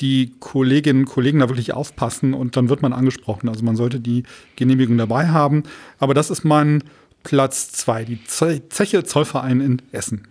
die 0.00 0.34
Kolleginnen 0.40 1.00
und 1.00 1.08
Kollegen 1.08 1.38
da 1.38 1.48
wirklich 1.48 1.72
aufpassen 1.72 2.34
und 2.34 2.56
dann 2.56 2.68
wird 2.68 2.82
man 2.82 2.92
angesprochen. 2.92 3.48
Also 3.48 3.64
man 3.64 3.76
sollte 3.76 4.00
die 4.00 4.24
Genehmigung 4.56 4.98
dabei 4.98 5.28
haben. 5.28 5.62
Aber 5.98 6.14
das 6.14 6.30
ist 6.30 6.44
mein 6.44 6.82
Platz 7.22 7.70
zwei, 7.72 8.04
die 8.04 8.18
Zeche 8.24 9.04
Zollverein 9.04 9.60
in 9.60 9.82
Essen. 9.92 10.26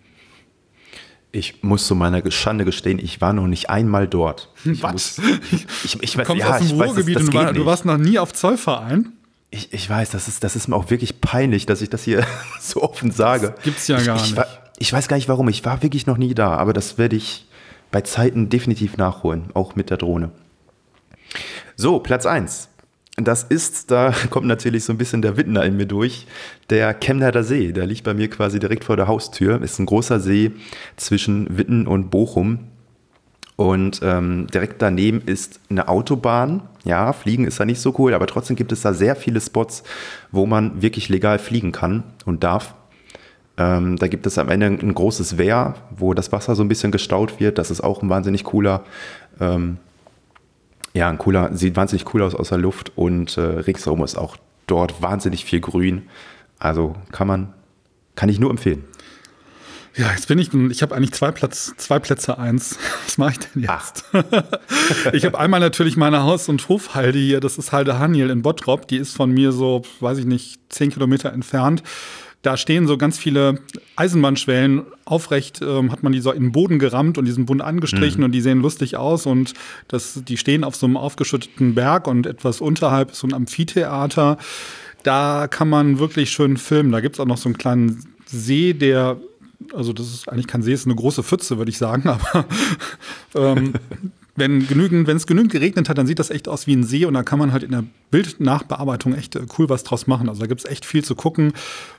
Ich 1.36 1.64
muss 1.64 1.88
zu 1.88 1.96
meiner 1.96 2.30
Schande 2.30 2.64
gestehen, 2.64 3.00
ich 3.00 3.20
war 3.20 3.34
noch 3.34 3.48
nicht 3.48 3.68
einmal 3.68 4.08
dort. 4.08 4.50
Ich 4.66 4.84
Was? 4.84 5.18
Muss, 5.18 5.20
ich, 5.84 6.04
ich, 6.04 6.16
weiß, 6.16 6.28
ja, 6.38 6.58
aus 6.58 6.68
dem 6.68 6.80
Ruhrgebiet 6.80 7.18
und 7.18 7.34
war, 7.34 7.52
du 7.52 7.66
warst 7.66 7.86
noch 7.86 7.98
nie 7.98 8.20
auf 8.20 8.34
Zollverein? 8.34 9.14
Ich, 9.50 9.74
ich 9.74 9.90
weiß, 9.90 10.12
das 10.12 10.28
ist, 10.28 10.44
das 10.44 10.56
ist 10.56 10.68
mir 10.68 10.76
auch 10.76 10.92
wirklich 10.92 11.22
peinlich, 11.22 11.66
dass 11.66 11.82
ich 11.82 11.90
das 11.90 12.04
hier 12.04 12.24
so 12.62 12.84
offen 12.84 13.10
sage. 13.10 13.54
Das 13.56 13.64
gibt's 13.64 13.88
ja 13.88 13.98
ich, 13.98 14.06
gar 14.06 14.18
ich, 14.18 14.22
nicht. 14.22 14.36
War, 14.38 14.46
ich 14.78 14.94
weiß 14.94 15.08
gar 15.08 15.18
nicht 15.18 15.28
warum. 15.28 15.50
Ich 15.50 15.66
war 15.66 15.82
wirklich 15.82 16.06
noch 16.06 16.18
nie 16.18 16.36
da, 16.36 16.56
aber 16.56 16.72
das 16.72 17.00
werde 17.00 17.16
ich 17.16 17.48
bei 17.90 18.02
Zeiten 18.02 18.50
definitiv 18.50 18.98
nachholen, 18.98 19.46
auch 19.56 19.76
mit 19.76 19.90
der 19.90 19.98
Drohne. 19.98 20.30
So, 21.76 21.98
Platz 21.98 22.28
1. 22.28 22.70
Das 23.16 23.44
ist, 23.44 23.92
da 23.92 24.14
kommt 24.30 24.48
natürlich 24.48 24.86
so 24.86 24.94
ein 24.94 24.98
bisschen 24.98 25.22
der 25.22 25.38
Wittner 25.38 25.64
in 25.64 25.78
mir 25.78 25.86
durch, 25.86 26.26
der 26.70 26.94
Chemnader 26.96 27.44
See. 27.44 27.72
Der 27.72 27.86
liegt 27.86 28.04
bei 28.04 28.14
mir 28.14 28.30
quasi 28.30 28.60
direkt 28.60 28.84
vor 28.84 28.98
der 28.98 29.08
Haustür. 29.08 29.62
Ist 29.62 29.80
ein 29.80 29.86
großer 29.86 30.20
See 30.20 30.52
zwischen 30.96 31.58
Witten 31.58 31.86
und 31.86 32.10
Bochum. 32.10 32.60
Und 33.56 34.02
ähm, 34.04 34.48
direkt 34.52 34.82
daneben 34.82 35.22
ist 35.26 35.60
eine 35.70 35.88
Autobahn. 35.90 36.64
Ja, 36.86 37.14
fliegen 37.14 37.46
ist 37.46 37.60
da 37.60 37.66
nicht 37.66 37.80
so 37.80 37.94
cool, 38.00 38.16
aber 38.16 38.26
trotzdem 38.26 38.56
gibt 38.56 38.72
es 38.72 38.82
da 38.82 38.94
sehr 38.94 39.16
viele 39.16 39.40
Spots, 39.40 39.84
wo 40.32 40.48
man 40.48 40.82
wirklich 40.82 41.08
legal 41.08 41.38
fliegen 41.38 41.72
kann 41.72 42.04
und 42.26 42.44
darf. 42.44 42.74
Ähm, 43.58 43.98
da 43.98 44.08
gibt 44.08 44.26
es 44.26 44.40
am 44.40 44.50
Ende 44.50 44.66
ein 44.66 44.94
großes 44.94 45.38
Wehr, 45.38 45.76
wo 45.96 46.16
das 46.16 46.32
Wasser 46.32 46.56
so 46.56 46.64
ein 46.64 46.68
bisschen 46.68 46.92
gestaut 46.92 47.40
wird. 47.40 47.60
Das 47.60 47.70
ist 47.70 47.82
auch 47.82 48.02
ein 48.02 48.10
wahnsinnig 48.10 48.44
cooler 48.44 48.84
ähm, 49.40 49.78
ja, 50.94 51.10
ein 51.10 51.18
cooler, 51.18 51.56
sieht 51.56 51.76
wahnsinnig 51.76 52.14
cool 52.14 52.22
aus 52.22 52.36
aus 52.36 52.50
der 52.50 52.60
Luft 52.60 52.92
und 52.96 53.38
äh, 53.38 53.42
ringsherum 53.42 54.04
ist 54.04 54.16
auch 54.16 54.38
dort 54.68 55.02
wahnsinnig 55.02 55.46
viel 55.46 55.60
Grün. 55.60 56.04
Also 56.60 56.96
kann 57.12 57.28
man, 57.28 57.54
kann 58.16 58.30
ich 58.30 58.40
nur 58.40 58.52
empfehlen. 58.52 58.84
Ja, 59.96 60.12
jetzt 60.12 60.28
bin 60.28 60.40
ich, 60.40 60.52
ich 60.54 60.82
habe 60.82 60.96
eigentlich 60.96 61.12
zwei, 61.12 61.32
Platz, 61.32 61.74
zwei 61.78 62.00
Plätze 62.00 62.40
eins. 62.40 62.80
Was 63.06 63.18
mache 63.18 63.32
ich 63.34 63.40
denn 63.40 63.62
jetzt? 63.64 64.06
ich 65.14 65.26
habe 65.26 65.40
einmal 65.40 65.60
natürlich 65.60 65.98
meine 65.98 66.24
Haus- 66.24 66.50
und 66.50 66.68
Hofhalde 66.68 67.20
hier, 67.20 67.40
das 67.40 67.58
ist 67.58 67.72
Halde 67.72 68.00
Haniel 68.00 68.32
in 68.32 68.42
Bottrop, 68.42 68.88
die 68.88 68.98
ist 68.98 69.16
von 69.16 69.32
mir 69.32 69.52
so, 69.52 69.84
weiß 70.00 70.18
ich 70.18 70.26
nicht, 70.26 70.60
zehn 70.70 70.90
Kilometer 70.92 71.32
entfernt. 71.32 71.84
Da 72.44 72.58
stehen 72.58 72.88
so 72.88 72.98
ganz 72.98 73.18
viele 73.18 73.60
Eisenbahnschwellen 73.96 74.84
aufrecht, 75.06 75.62
ähm, 75.62 75.92
hat 75.92 76.04
man 76.04 76.12
die 76.12 76.20
so 76.20 76.32
in 76.32 76.44
den 76.44 76.52
Boden 76.52 76.78
gerammt 76.78 77.18
und 77.18 77.26
die 77.26 77.32
sind 77.32 77.46
bunt 77.46 77.62
angestrichen 77.62 78.20
mhm. 78.20 78.26
und 78.26 78.32
die 78.34 78.42
sehen 78.42 78.62
lustig 78.62 78.98
aus 78.98 79.26
und 79.26 79.54
das, 79.88 80.22
die 80.24 80.38
stehen 80.38 80.64
auf 80.64 80.76
so 80.76 80.86
einem 80.86 80.98
aufgeschütteten 80.98 81.74
Berg 81.74 82.06
und 82.06 82.28
etwas 82.28 82.62
unterhalb 82.62 83.12
ist 83.12 83.20
so 83.20 83.28
ein 83.28 83.34
Amphitheater. 83.34 84.38
Da 85.04 85.48
kann 85.50 85.70
man 85.70 86.00
wirklich 86.00 86.32
schön 86.32 86.58
filmen. 86.58 86.92
Da 86.92 87.00
gibt 87.00 87.16
es 87.16 87.20
auch 87.20 87.26
noch 87.26 87.38
so 87.38 87.50
einen 87.50 87.58
kleinen 87.58 88.06
See, 88.26 88.74
der 88.74 89.18
also 89.74 89.94
das 89.94 90.08
ist 90.08 90.28
eigentlich 90.28 90.48
kein 90.48 90.62
See, 90.62 90.74
ist 90.74 90.86
eine 90.86 90.96
große 90.96 91.24
Pfütze, 91.24 91.58
würde 91.58 91.72
ich 91.72 91.78
sagen, 91.78 92.10
aber 92.10 92.46
ähm, 93.36 93.74
wenn 94.36 94.68
genügend, 94.68 95.08
wenn 95.08 95.18
es 95.18 95.28
genügend 95.28 95.52
geregnet 95.52 95.90
hat, 95.90 95.98
dann 95.98 96.08
sieht 96.08 96.20
das 96.20 96.30
echt 96.30 96.48
aus 96.48 96.66
wie 96.68 96.76
ein 96.76 96.84
See 96.84 97.06
und 97.06 97.14
da 97.14 97.24
kann 97.24 97.40
man 97.40 97.52
halt 97.52 97.64
in 97.64 97.72
der 97.72 97.84
Bildnachbearbeitung 98.12 99.14
echt 99.14 99.36
äh, 99.36 99.46
cool 99.58 99.70
was 99.70 99.84
draus 99.84 100.08
machen. 100.08 100.30
Also 100.30 100.42
da 100.42 100.48
gibt 100.48 100.62
es 100.62 100.70
echt 100.70 100.86
viel 100.86 101.04
zu 101.04 101.16
gucken. 101.16 101.54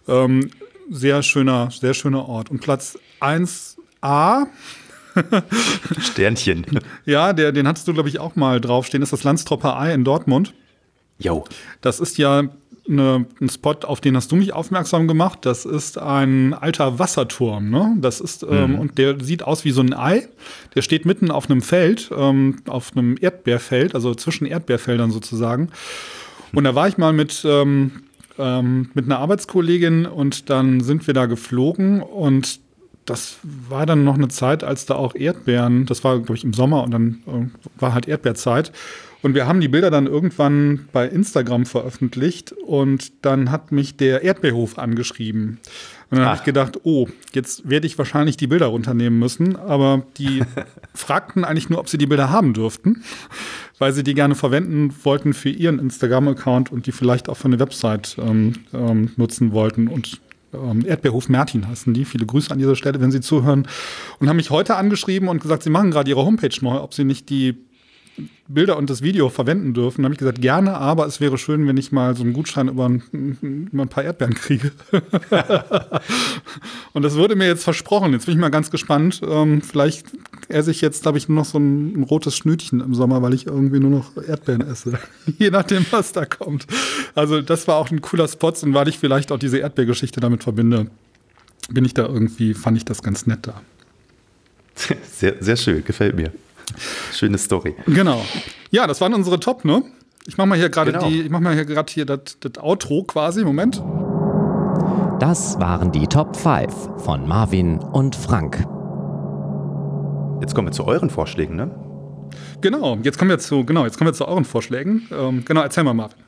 Ähm, 0.09 0.51
sehr 0.91 1.23
schöner, 1.23 1.71
sehr 1.71 1.95
schöner 1.95 2.29
Ort. 2.29 2.51
Und 2.51 2.61
Platz 2.61 2.99
1a. 3.21 4.47
Sternchen. 6.01 6.67
Ja, 7.05 7.33
der, 7.33 7.53
den 7.53 7.69
hattest 7.69 7.87
du, 7.87 7.95
glaube 7.95 8.09
ich, 8.09 8.19
auch 8.19 8.35
mal 8.35 8.61
draufstehen, 8.61 9.03
ist 9.03 9.13
das 9.13 9.23
Landstropper 9.23 9.79
Ei 9.79 9.95
in 9.95 10.05
Dortmund. 10.05 10.55
Jo. 11.19 11.45
Das 11.81 12.01
ist 12.01 12.19
ja 12.19 12.45
eine, 12.89 13.27
ein 13.41 13.49
Spot, 13.49 13.77
auf 13.85 14.01
den 14.01 14.17
hast 14.17 14.31
du 14.31 14.37
mich 14.37 14.53
aufmerksam 14.53 15.09
gemacht. 15.09 15.41
Das 15.43 15.65
ist 15.65 15.99
ein 15.99 16.53
alter 16.55 16.99
Wasserturm. 16.99 17.71
Ne? 17.71 17.97
Das 17.99 18.21
ist, 18.21 18.43
ähm, 18.43 18.73
mhm. 18.73 18.79
und 18.79 18.99
der 18.99 19.23
sieht 19.23 19.43
aus 19.43 19.65
wie 19.65 19.71
so 19.71 19.81
ein 19.81 19.95
Ei. 19.95 20.29
Der 20.75 20.83
steht 20.83 21.07
mitten 21.07 21.31
auf 21.31 21.49
einem 21.49 21.63
Feld, 21.63 22.11
ähm, 22.17 22.57
auf 22.67 22.93
einem 22.95 23.17
Erdbeerfeld, 23.21 23.95
also 23.95 24.15
zwischen 24.15 24.47
Erdbeerfeldern 24.47 25.11
sozusagen. 25.11 25.71
Und 26.53 26.65
da 26.65 26.75
war 26.75 26.89
ich 26.89 26.99
mal 26.99 27.13
mit, 27.13 27.43
ähm, 27.45 28.03
ähm, 28.39 28.91
mit 28.95 29.07
einer 29.07 29.19
Arbeitskollegin 29.19 30.07
und 30.07 30.51
dann 30.51 30.81
sind 30.81 31.07
wir 31.07 31.15
da 31.15 31.27
geflogen 31.27 32.03
und 32.03 32.61
das 33.07 33.39
war 33.43 33.87
dann 33.87 34.05
noch 34.05 34.15
eine 34.15 34.29
Zeit, 34.29 34.65
als 34.65 34.87
da 34.87 34.95
auch 34.95 35.15
Erdbeeren, 35.15 35.87
das 35.87 36.05
war, 36.05 36.19
glaube 36.19 36.37
ich, 36.37 36.45
im 36.45 36.53
Sommer 36.53 36.83
und 36.83 36.91
dann 36.91 37.23
äh, 37.27 37.81
war 37.81 37.95
halt 37.95 38.09
Erdbeerzeit. 38.09 38.73
Und 39.23 39.35
wir 39.35 39.47
haben 39.47 39.63
die 39.63 39.69
Bilder 39.69 39.91
dann 39.91 40.07
irgendwann 40.07 40.87
bei 40.93 41.09
Instagram 41.09 41.65
veröffentlicht 41.65 42.53
und 42.53 43.25
dann 43.25 43.51
hat 43.51 43.73
mich 43.73 43.97
der 43.97 44.23
Erdbeerhof 44.23 44.79
angeschrieben. 44.79 45.61
Und 46.11 46.19
dann 46.19 46.27
habe 46.27 46.37
ich 46.37 46.45
gedacht, 46.45 46.81
oh, 46.85 47.09
jetzt 47.33 47.69
werde 47.69 47.87
ich 47.87 47.97
wahrscheinlich 47.97 48.37
die 48.37 48.47
Bilder 48.47 48.67
runternehmen 48.67 49.19
müssen. 49.19 49.57
Aber 49.57 50.03
die 50.19 50.43
fragten 50.95 51.43
eigentlich 51.43 51.71
nur, 51.71 51.81
ob 51.81 51.89
sie 51.89 51.97
die 51.97 52.07
Bilder 52.07 52.29
haben 52.29 52.53
dürften, 52.53 53.03
weil 53.79 53.95
sie 53.95 54.05
die 54.05 54.13
gerne 54.13 54.35
verwenden 54.35 54.95
wollten 55.05 55.33
für 55.33 55.49
ihren 55.49 55.79
Instagram-Account 55.79 56.71
und 56.71 56.87
die 56.87 56.93
vielleicht 56.93 57.31
auch 57.31 57.39
für 57.39 57.47
eine 57.47 57.59
Website 57.59 58.17
ähm, 58.19 58.53
ähm, 58.75 59.13
nutzen 59.17 59.53
wollten. 59.53 59.89
Und 59.89 60.21
ähm, 60.55 60.85
Erdbeerhof 60.87 61.29
Mertin 61.29 61.67
heißen 61.67 61.93
die. 61.95 62.05
Viele 62.05 62.27
Grüße 62.27 62.51
an 62.51 62.59
dieser 62.59 62.77
Stelle, 62.77 63.01
wenn 63.01 63.11
Sie 63.11 63.21
zuhören. 63.21 63.67
Und 64.19 64.29
haben 64.29 64.37
mich 64.37 64.51
heute 64.51 64.77
angeschrieben 64.77 65.29
und 65.29 65.43
gesagt, 65.43 65.63
sie 65.63 65.71
machen 65.71 65.91
gerade 65.91 66.11
ihre 66.11 66.25
Homepage 66.25 66.57
neu, 66.61 66.79
ob 66.81 66.95
sie 66.95 67.05
nicht 67.05 67.29
die 67.31 67.57
Bilder 68.47 68.77
und 68.77 68.91
das 68.91 69.03
Video 69.03 69.29
verwenden 69.29 69.75
dürfen. 69.75 70.03
Da 70.03 70.07
habe 70.07 70.15
ich 70.15 70.19
gesagt, 70.19 70.41
gerne, 70.41 70.77
aber 70.77 71.07
es 71.07 71.21
wäre 71.21 71.39
schön, 71.39 71.67
wenn 71.67 71.77
ich 71.77 71.91
mal 71.93 72.15
so 72.15 72.23
einen 72.23 72.33
Gutschein 72.33 72.69
über 72.69 72.89
ein, 72.89 73.03
über 73.73 73.83
ein 73.83 73.89
paar 73.89 74.05
Erdbeeren 74.05 74.35
kriege. 74.35 74.71
und 76.93 77.03
das 77.03 77.17
wurde 77.17 77.37
mir 77.37 77.47
jetzt 77.47 77.65
versprochen. 77.65 78.13
Jetzt 78.13 78.27
bin 78.27 78.35
ich 78.35 78.41
mal 78.41 78.51
ganz 78.51 78.71
gespannt. 78.71 79.21
Ähm, 79.27 79.63
vielleicht 79.63 80.07
esse 80.49 80.71
ich 80.71 80.81
jetzt, 80.81 81.03
glaube 81.03 81.19
ich, 81.19 81.29
nur 81.29 81.39
noch 81.39 81.45
so 81.45 81.59
ein, 81.59 81.95
ein, 81.95 82.03
rotes 82.03 82.37
Schnütchen 82.37 82.81
im 82.81 82.95
Sommer, 82.95 83.23
weil 83.23 83.35
ich 83.35 83.47
irgendwie 83.47 83.81
nur 83.81 83.91
noch 83.91 84.17
Erdbeeren 84.17 84.63
esse. 84.63 84.99
Je 85.39 85.51
nachdem, 85.51 85.85
was 85.91 86.13
da 86.13 86.25
kommt. 86.25 86.67
Also 87.15 87.41
das 87.41 87.69
war 87.69 87.77
auch 87.77 87.91
ein 87.91 88.01
cooler 88.01 88.29
Spot 88.29 88.53
und 88.63 88.75
weil 88.75 88.89
ich 88.89 88.99
vielleicht 88.99 89.33
auch 89.33 89.39
diese 89.39 89.59
Erdbeergeschichte 89.59 90.21
damit 90.21 90.43
verbinde, 90.43 90.87
bin 91.71 91.85
ich 91.85 91.95
da 91.95 92.07
irgendwie, 92.07 92.55
fand 92.55 92.77
ich 92.77 92.85
das 92.85 93.03
ganz 93.03 93.27
nett 93.27 93.47
da. 93.47 93.61
Sehr, 95.13 95.37
sehr 95.41 95.57
schön, 95.57 95.85
gefällt 95.85 96.17
mir. 96.17 96.33
Schöne 97.13 97.39
Story. 97.39 97.77
Genau. 97.87 98.25
Ja, 98.73 98.89
das 98.89 99.01
waren 99.01 99.15
unsere 99.15 99.39
Top, 99.39 99.65
ne? 99.65 99.85
Ich 100.27 100.37
mach 100.37 100.47
mal 100.47 100.59
hier 100.59 100.69
gerade 100.69 100.91
genau. 100.93 101.09
die, 101.09 101.23
ich 101.23 101.31
mach 101.31 101.41
mal 101.41 101.55
hier 101.55 101.65
gerade 101.65 101.93
hier 101.93 102.07
das, 102.07 102.39
das 102.41 102.61
Outro 102.61 103.05
quasi. 103.05 103.45
Moment. 103.45 103.81
Das 105.21 105.61
waren 105.61 105.93
die 105.93 106.07
Top 106.09 106.37
5 106.37 107.03
von 107.05 107.29
Marvin 107.29 107.79
und 107.79 108.17
Frank. 108.17 108.67
Jetzt 110.45 110.55
kommen 110.55 110.69
wir 110.69 110.73
zu 110.73 110.87
euren 110.87 111.09
Vorschlägen, 111.09 111.57
ne? 111.57 111.71
Genau, 112.61 112.99
jetzt 113.03 113.17
kommen 113.17 113.31
wir 113.31 113.39
zu, 113.39 113.65
genau, 113.65 113.87
jetzt 113.87 113.97
kommen 113.97 114.09
wir 114.09 114.13
zu 114.13 114.29
euren 114.29 114.45
Vorschlägen. 114.45 115.09
Ähm, 115.11 115.43
genau, 115.43 115.63
erzähl 115.63 115.85
mal, 115.85 115.95
Marvin. 115.95 116.19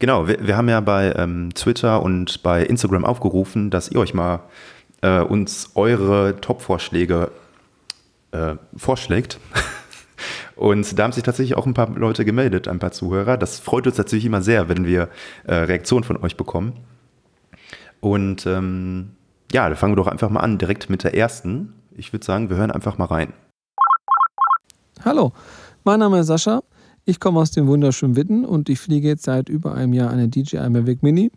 Genau, 0.00 0.26
wir, 0.26 0.44
wir 0.44 0.56
haben 0.56 0.68
ja 0.68 0.80
bei 0.80 1.14
ähm, 1.16 1.54
Twitter 1.54 2.02
und 2.02 2.42
bei 2.42 2.64
Instagram 2.64 3.04
aufgerufen, 3.04 3.70
dass 3.70 3.88
ihr 3.88 4.00
euch 4.00 4.14
mal 4.14 4.40
äh, 5.02 5.20
uns 5.20 5.70
eure 5.76 6.40
Top-Vorschläge 6.40 7.30
äh, 8.32 8.56
vorschlägt. 8.76 9.38
Und 10.56 10.98
da 10.98 11.04
haben 11.04 11.12
sich 11.12 11.22
tatsächlich 11.22 11.56
auch 11.56 11.66
ein 11.66 11.74
paar 11.74 11.90
Leute 11.96 12.24
gemeldet, 12.24 12.66
ein 12.66 12.80
paar 12.80 12.92
Zuhörer. 12.92 13.36
Das 13.36 13.60
freut 13.60 13.86
uns 13.86 13.96
natürlich 13.96 14.24
immer 14.24 14.42
sehr, 14.42 14.68
wenn 14.68 14.86
wir 14.86 15.08
äh, 15.44 15.54
Reaktionen 15.54 16.02
von 16.02 16.16
euch 16.16 16.36
bekommen. 16.36 16.80
Und 18.00 18.44
ähm, 18.46 19.10
ja, 19.52 19.68
da 19.68 19.76
fangen 19.76 19.92
wir 19.92 19.96
doch 19.96 20.08
einfach 20.08 20.30
mal 20.30 20.40
an, 20.40 20.58
direkt 20.58 20.90
mit 20.90 21.04
der 21.04 21.14
ersten. 21.14 21.74
Ich 21.96 22.12
würde 22.12 22.26
sagen, 22.26 22.50
wir 22.50 22.56
hören 22.56 22.70
einfach 22.70 22.98
mal 22.98 23.06
rein. 23.06 23.32
Hallo, 25.04 25.32
mein 25.84 26.00
Name 26.00 26.20
ist 26.20 26.26
Sascha. 26.26 26.62
Ich 27.04 27.20
komme 27.20 27.38
aus 27.38 27.50
dem 27.50 27.66
wunderschönen 27.66 28.16
Witten 28.16 28.44
und 28.44 28.68
ich 28.68 28.80
fliege 28.80 29.06
jetzt 29.08 29.24
seit 29.24 29.48
über 29.48 29.74
einem 29.74 29.92
Jahr 29.92 30.10
eine 30.10 30.28
DJI 30.28 30.68
Mavic 30.70 31.02
Mini. 31.02 31.30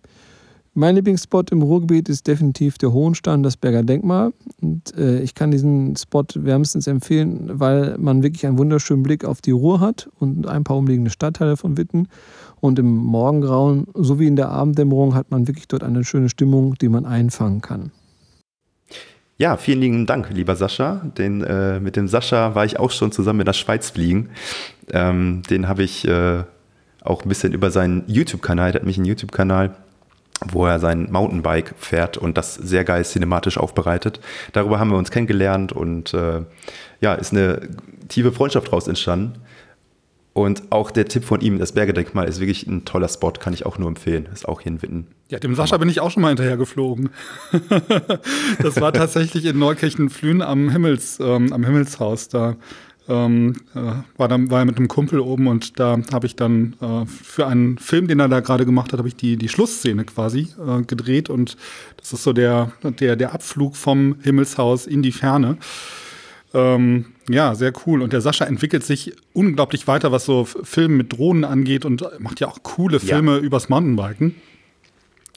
Mein 0.74 0.96
Lieblingsspot 0.96 1.52
im 1.52 1.64
Ruhrgebiet 1.64 2.08
ist 2.08 2.28
definitiv 2.28 2.78
der 2.78 2.94
Hohenstein, 2.94 3.44
das 3.44 3.58
Berger 3.58 3.84
Denkmal. 3.84 4.32
Und 4.62 4.96
äh, 4.96 5.22
ich 5.22 5.36
kann 5.36 5.52
diesen 5.52 5.96
Spot 5.96 6.26
wärmstens 6.36 6.88
empfehlen, 6.88 7.50
weil 7.60 7.98
man 7.98 8.24
wirklich 8.24 8.46
einen 8.46 8.60
wunderschönen 8.60 9.04
Blick 9.04 9.26
auf 9.26 9.42
die 9.42 9.52
Ruhr 9.52 9.80
hat 9.80 10.10
und 10.20 10.48
ein 10.48 10.64
paar 10.64 10.78
umliegende 10.78 11.10
Stadtteile 11.10 11.58
von 11.58 11.78
Witten. 11.78 12.08
Und 12.60 12.80
im 12.80 12.96
Morgengrauen 12.96 13.88
sowie 13.96 14.28
in 14.28 14.36
der 14.36 14.50
Abenddämmerung 14.50 15.16
hat 15.16 15.32
man 15.32 15.48
wirklich 15.48 15.68
dort 15.68 15.84
eine 15.84 16.04
schöne 16.04 16.30
Stimmung, 16.30 16.76
die 16.76 16.90
man 16.90 17.06
einfangen 17.06 17.62
kann. 17.62 17.92
Ja, 19.40 19.56
vielen 19.58 19.82
lieben 19.82 20.06
Dank, 20.08 20.30
lieber 20.32 20.56
Sascha. 20.56 21.02
Den, 21.18 21.44
äh, 21.44 21.80
mit 21.80 21.96
dem 21.96 22.08
Sascha 22.08 22.56
war 22.56 22.66
ich 22.66 22.80
auch 22.80 22.90
schon 22.90 23.12
zusammen 23.12 23.42
in 23.42 23.46
der 23.46 23.54
Schweiz 23.54 23.92
fliegen. 23.92 24.30
Ähm, 24.92 25.44
den 25.50 25.68
habe 25.68 25.84
ich 25.84 26.08
äh, 26.08 26.44
auch 27.04 27.24
ein 27.24 27.30
bisschen 27.30 27.54
über 27.54 27.70
seinen 27.70 28.04
YouTube-Kanal, 28.08 28.72
der 28.72 28.82
hat 28.82 28.88
mich 28.88 28.98
einen 28.98 29.06
YouTube-Kanal 29.06 29.76
wo 30.46 30.66
er 30.66 30.80
sein 30.80 31.12
Mountainbike 31.12 31.74
fährt 31.78 32.18
und 32.18 32.38
das 32.38 32.56
sehr 32.56 32.84
geil 32.84 33.04
cinematisch 33.04 33.58
aufbereitet. 33.58 34.20
Darüber 34.54 34.80
haben 34.80 34.92
wir 34.92 34.98
uns 34.98 35.12
kennengelernt 35.12 35.72
und 35.72 36.14
äh, 36.14 36.42
ja, 37.02 37.14
ist 37.16 37.34
eine 37.34 37.70
tiefe 38.08 38.32
Freundschaft 38.32 38.68
daraus 38.68 38.88
entstanden. 38.88 39.40
Und 40.38 40.72
auch 40.72 40.92
der 40.92 41.06
Tipp 41.06 41.24
von 41.24 41.42
ihm, 41.42 41.58
das 41.58 41.72
Bergedenkmal, 41.72 42.28
ist 42.28 42.40
wirklich 42.40 42.68
ein 42.68 42.86
toller 42.86 43.08
Spot, 43.08 43.32
kann 43.32 43.54
ich 43.54 43.66
auch 43.66 43.80
nur 43.80 43.88
empfehlen. 43.88 44.28
Ist 44.32 44.48
auch 44.48 44.62
hier 44.62 44.72
in 44.72 44.84
Witten. 44.84 45.08
Ja, 45.30 45.40
dem 45.40 45.56
Sascha 45.56 45.78
bin 45.78 45.90
ich 45.90 46.00
auch 46.00 46.12
schon 46.12 46.22
mal 46.22 46.28
hinterher 46.28 46.58
geflogen. 46.58 47.10
das 48.62 48.80
war 48.80 48.94
tatsächlich 48.94 49.46
in 49.46 49.58
Neukirchen-Flühen 49.58 50.44
am, 50.44 50.70
Himmels, 50.70 51.20
ähm, 51.20 51.52
am 51.52 51.66
Himmelshaus. 51.66 52.30
Da 52.30 52.56
ähm, 53.08 53.56
äh, 53.74 53.80
war, 54.18 54.28
dann, 54.28 54.52
war 54.52 54.60
er 54.60 54.66
mit 54.66 54.78
einem 54.78 54.88
Kumpel 54.88 55.22
oben 55.22 55.48
und 55.48 55.80
da 55.80 55.98
habe 56.14 56.28
ich 56.28 56.36
dann 56.36 56.76
äh, 56.82 57.08
für 57.08 57.48
einen 57.48 57.80
Film, 57.80 58.08
den 58.08 58.20
er 58.20 58.30
da 58.30 58.40
gerade 58.40 58.68
gemacht 58.68 58.94
hat, 58.94 59.00
habe 59.00 59.08
ich 59.08 59.16
die, 59.16 59.38
die 59.38 59.50
Schlussszene 59.50 60.06
quasi 60.06 60.50
äh, 60.64 60.84
gedreht 60.84 61.32
und 61.32 61.58
das 61.98 62.14
ist 62.14 62.22
so 62.22 62.32
der, 62.32 62.74
der, 62.84 63.16
der 63.16 63.34
Abflug 63.34 63.76
vom 63.76 64.18
Himmelshaus 64.22 64.86
in 64.86 65.02
die 65.02 65.14
Ferne. 65.14 65.58
Ähm, 66.54 67.06
ja, 67.30 67.56
sehr 67.56 67.74
cool. 67.86 68.02
Und 68.02 68.14
der 68.14 68.22
Sascha 68.22 68.46
entwickelt 68.46 68.84
sich 68.84 69.14
unglaublich 69.34 69.88
weiter, 69.88 70.12
was 70.12 70.26
so 70.26 70.46
Filme 70.46 70.96
mit 70.96 71.14
Drohnen 71.14 71.44
angeht 71.44 71.86
und 71.86 72.06
macht 72.20 72.40
ja 72.40 72.48
auch 72.48 72.64
coole 72.64 73.00
Filme 73.00 73.38
ja. 73.38 73.40
übers 73.40 73.70
Mountainbiken. 73.70 74.36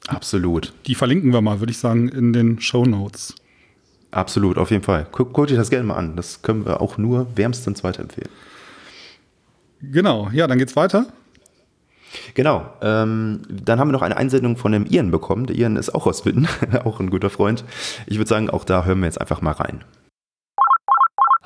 Absolut. 0.06 0.73
Die 0.87 0.94
verlinken 0.94 1.32
wir 1.32 1.40
mal, 1.40 1.61
würde 1.61 1.73
ich 1.73 1.78
sagen, 1.78 2.09
in 2.09 2.32
den 2.32 2.61
Show 2.61 2.85
Notes. 2.85 3.35
Absolut, 4.11 4.59
auf 4.59 4.70
jeden 4.70 4.82
Fall. 4.82 5.06
Guckt 5.12 5.32
guck 5.32 5.50
euch 5.50 5.56
das 5.56 5.70
gerne 5.70 5.87
mal 5.87 5.97
an. 5.97 6.16
Das 6.16 6.42
können 6.42 6.64
wir 6.64 6.80
auch 6.80 6.99
nur 6.99 7.26
wärmstens 7.37 7.85
weiterempfehlen. 7.85 8.30
Genau, 9.82 10.28
ja, 10.32 10.47
dann 10.47 10.59
geht's 10.59 10.76
weiter. 10.76 11.06
Genau. 12.35 12.68
Ähm, 12.82 13.42
dann 13.49 13.78
haben 13.78 13.88
wir 13.88 13.92
noch 13.92 14.02
eine 14.02 14.16
Einsendung 14.16 14.56
von 14.56 14.73
dem 14.73 14.87
Ian 14.87 15.11
bekommen. 15.11 15.47
Der 15.47 15.56
Ian 15.56 15.76
ist 15.76 15.94
auch 15.94 16.06
aus 16.06 16.25
Witten, 16.25 16.49
auch 16.85 17.00
ein 17.00 17.11
guter 17.11 17.30
Freund. 17.30 17.64
Ich 18.06 18.18
würde 18.18 18.28
sagen, 18.28 18.50
auch 18.50 18.64
da 18.64 18.85
hören 18.85 19.00
wir 19.00 19.06
jetzt 19.06 19.20
einfach 19.20 19.42
mal 19.42 19.52
rein. 19.52 19.85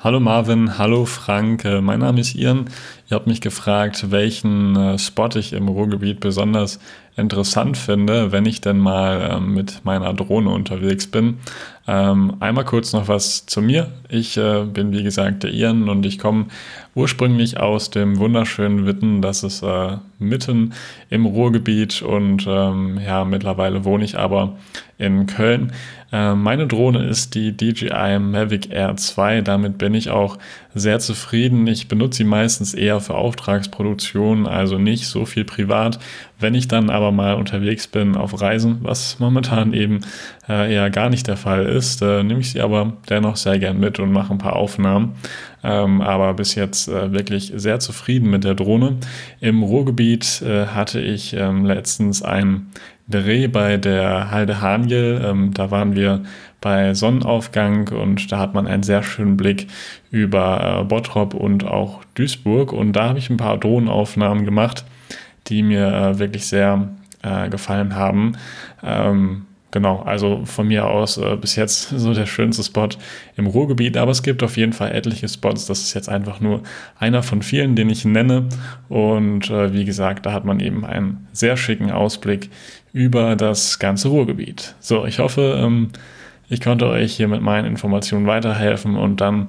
Hallo 0.05 0.19
Marvin, 0.19 0.77
hallo 0.77 1.05
Frank, 1.05 1.65
äh, 1.65 1.81
mein 1.81 2.01
Name 2.01 2.21
ist 2.21 2.35
Ian. 2.35 2.65
Ihr 3.09 3.15
habt 3.15 3.27
mich 3.27 3.41
gefragt, 3.41 4.09
welchen 4.09 4.75
äh, 4.75 4.97
Spot 4.97 5.29
ich 5.35 5.53
im 5.53 5.67
Ruhrgebiet 5.67 6.19
besonders 6.19 6.79
interessant 7.17 7.77
finde, 7.77 8.31
wenn 8.31 8.45
ich 8.45 8.61
denn 8.61 8.77
mal 8.77 9.37
ähm, 9.37 9.53
mit 9.53 9.85
meiner 9.85 10.13
Drohne 10.13 10.49
unterwegs 10.49 11.07
bin. 11.07 11.37
Ähm, 11.87 12.35
einmal 12.39 12.65
kurz 12.65 12.93
noch 12.93 13.07
was 13.07 13.45
zu 13.45 13.61
mir. 13.61 13.91
Ich 14.09 14.37
äh, 14.37 14.65
bin 14.65 14.91
wie 14.91 15.03
gesagt 15.03 15.43
der 15.43 15.53
Ian 15.53 15.87
und 15.87 16.05
ich 16.05 16.19
komme 16.19 16.47
ursprünglich 16.93 17.59
aus 17.59 17.89
dem 17.89 18.17
wunderschönen 18.17 18.85
Witten. 18.85 19.21
Das 19.21 19.43
ist 19.43 19.61
äh, 19.61 19.97
mitten 20.19 20.73
im 21.09 21.25
Ruhrgebiet 21.25 22.01
und 22.01 22.45
ähm, 22.47 22.99
ja, 23.05 23.23
mittlerweile 23.23 23.85
wohne 23.85 24.03
ich 24.03 24.17
aber 24.17 24.57
in 24.97 25.27
Köln. 25.27 25.73
Meine 26.11 26.67
Drohne 26.67 27.03
ist 27.03 27.35
die 27.35 27.51
DJI 27.51 28.19
Mavic 28.19 28.71
Air 28.71 28.95
2. 28.95 29.41
Damit 29.41 29.77
bin 29.77 29.93
ich 29.93 30.09
auch 30.09 30.37
sehr 30.73 30.99
zufrieden. 30.99 31.67
Ich 31.67 31.89
benutze 31.89 32.19
sie 32.19 32.23
meistens 32.23 32.73
eher 32.73 32.94
für 33.01 33.15
Auftragsproduktion, 33.15 34.47
also 34.47 34.77
nicht 34.77 35.07
so 35.07 35.25
viel 35.25 35.45
privat. 35.45 35.99
Wenn 36.39 36.53
ich 36.55 36.67
dann 36.67 36.89
aber 36.89 37.11
mal 37.11 37.35
unterwegs 37.35 37.87
bin 37.87 38.15
auf 38.15 38.41
Reisen, 38.41 38.79
was 38.81 39.19
momentan 39.19 39.73
eben 39.73 40.01
äh, 40.49 40.73
eher 40.73 40.89
gar 40.89 41.09
nicht 41.09 41.27
der 41.27 41.37
Fall 41.37 41.65
ist, 41.65 42.01
äh, 42.01 42.23
nehme 42.23 42.41
ich 42.41 42.51
sie 42.51 42.61
aber 42.61 42.93
dennoch 43.09 43.37
sehr 43.37 43.57
gern 43.59 43.79
mit 43.79 43.99
und 43.99 44.11
mache 44.11 44.33
ein 44.33 44.37
paar 44.37 44.55
Aufnahmen. 44.55 45.15
Ähm, 45.63 46.01
aber 46.01 46.33
bis 46.33 46.55
jetzt 46.55 46.87
äh, 46.87 47.11
wirklich 47.11 47.53
sehr 47.55 47.79
zufrieden 47.79 48.29
mit 48.29 48.43
der 48.43 48.53
Drohne. 48.53 48.97
Im 49.39 49.63
Ruhrgebiet 49.63 50.41
äh, 50.41 50.67
hatte 50.67 50.99
ich 50.99 51.33
ähm, 51.33 51.65
letztens 51.65 52.21
einen 52.21 52.71
Dreh 53.07 53.47
bei 53.47 53.77
der 53.77 54.31
Halde 54.31 54.61
Haniel. 54.61 55.21
Ähm, 55.23 55.53
da 55.53 55.71
waren 55.71 55.95
wir 55.95 56.23
bei 56.65 56.95
Sonnenaufgang 56.95 57.89
und 57.89 58.31
da 58.31 58.39
hat 58.39 58.55
man 58.55 58.65
einen 58.65 58.81
sehr 58.81 59.03
schönen 59.03 59.37
Blick 59.37 59.67
über 60.09 60.79
äh, 60.81 60.83
Bottrop 60.83 61.35
und 61.35 61.63
auch 61.63 62.03
Duisburg. 62.15 62.73
Und 62.73 62.93
da 62.93 63.09
habe 63.09 63.19
ich 63.19 63.29
ein 63.29 63.37
paar 63.37 63.59
Drohnenaufnahmen 63.59 64.45
gemacht, 64.45 64.83
die 65.45 65.61
mir 65.61 65.93
äh, 65.93 66.17
wirklich 66.17 66.47
sehr 66.47 66.89
äh, 67.21 67.49
gefallen 67.49 67.93
haben. 67.93 68.35
Ähm, 68.83 69.45
genau, 69.69 70.01
also 70.01 70.41
von 70.45 70.67
mir 70.67 70.87
aus 70.87 71.19
äh, 71.19 71.35
bis 71.39 71.55
jetzt 71.55 71.89
so 71.95 72.15
der 72.15 72.25
schönste 72.25 72.63
Spot 72.63 72.89
im 73.37 73.45
Ruhrgebiet, 73.45 73.95
aber 73.95 74.09
es 74.09 74.23
gibt 74.23 74.41
auf 74.41 74.57
jeden 74.57 74.73
Fall 74.73 74.91
etliche 74.91 75.27
Spots. 75.27 75.67
Das 75.67 75.81
ist 75.81 75.93
jetzt 75.93 76.09
einfach 76.09 76.39
nur 76.39 76.63
einer 76.97 77.21
von 77.21 77.43
vielen, 77.43 77.75
den 77.75 77.91
ich 77.91 78.05
nenne. 78.05 78.49
Und 78.89 79.51
äh, 79.51 79.71
wie 79.71 79.85
gesagt, 79.85 80.25
da 80.25 80.33
hat 80.33 80.45
man 80.45 80.59
eben 80.59 80.83
einen 80.83 81.27
sehr 81.31 81.57
schicken 81.57 81.91
Ausblick 81.91 82.49
über 82.91 83.35
das 83.35 83.77
ganze 83.77 84.07
Ruhrgebiet. 84.07 84.73
So, 84.79 85.05
ich 85.05 85.19
hoffe, 85.19 85.59
ähm, 85.63 85.91
ich 86.49 86.61
konnte 86.61 86.87
euch 86.87 87.15
hier 87.15 87.27
mit 87.27 87.41
meinen 87.41 87.65
Informationen 87.65 88.27
weiterhelfen 88.27 88.97
und 88.97 89.21
dann 89.21 89.47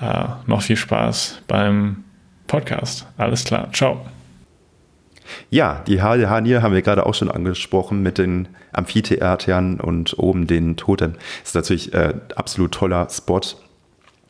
äh, 0.00 0.24
noch 0.46 0.62
viel 0.62 0.76
Spaß 0.76 1.42
beim 1.46 2.04
Podcast. 2.46 3.06
Alles 3.16 3.44
klar, 3.44 3.70
ciao. 3.72 4.04
Ja, 5.50 5.82
die 5.86 6.02
Hanier 6.02 6.62
haben 6.62 6.74
wir 6.74 6.82
gerade 6.82 7.06
auch 7.06 7.14
schon 7.14 7.30
angesprochen 7.30 8.02
mit 8.02 8.18
den 8.18 8.48
Amphitheatern 8.72 9.80
und 9.80 10.18
oben 10.18 10.46
den 10.46 10.76
Totem. 10.76 11.12
Das 11.40 11.50
ist 11.50 11.54
natürlich 11.54 11.94
äh, 11.94 12.14
absolut 12.34 12.72
toller 12.72 13.08
Spot. 13.08 13.40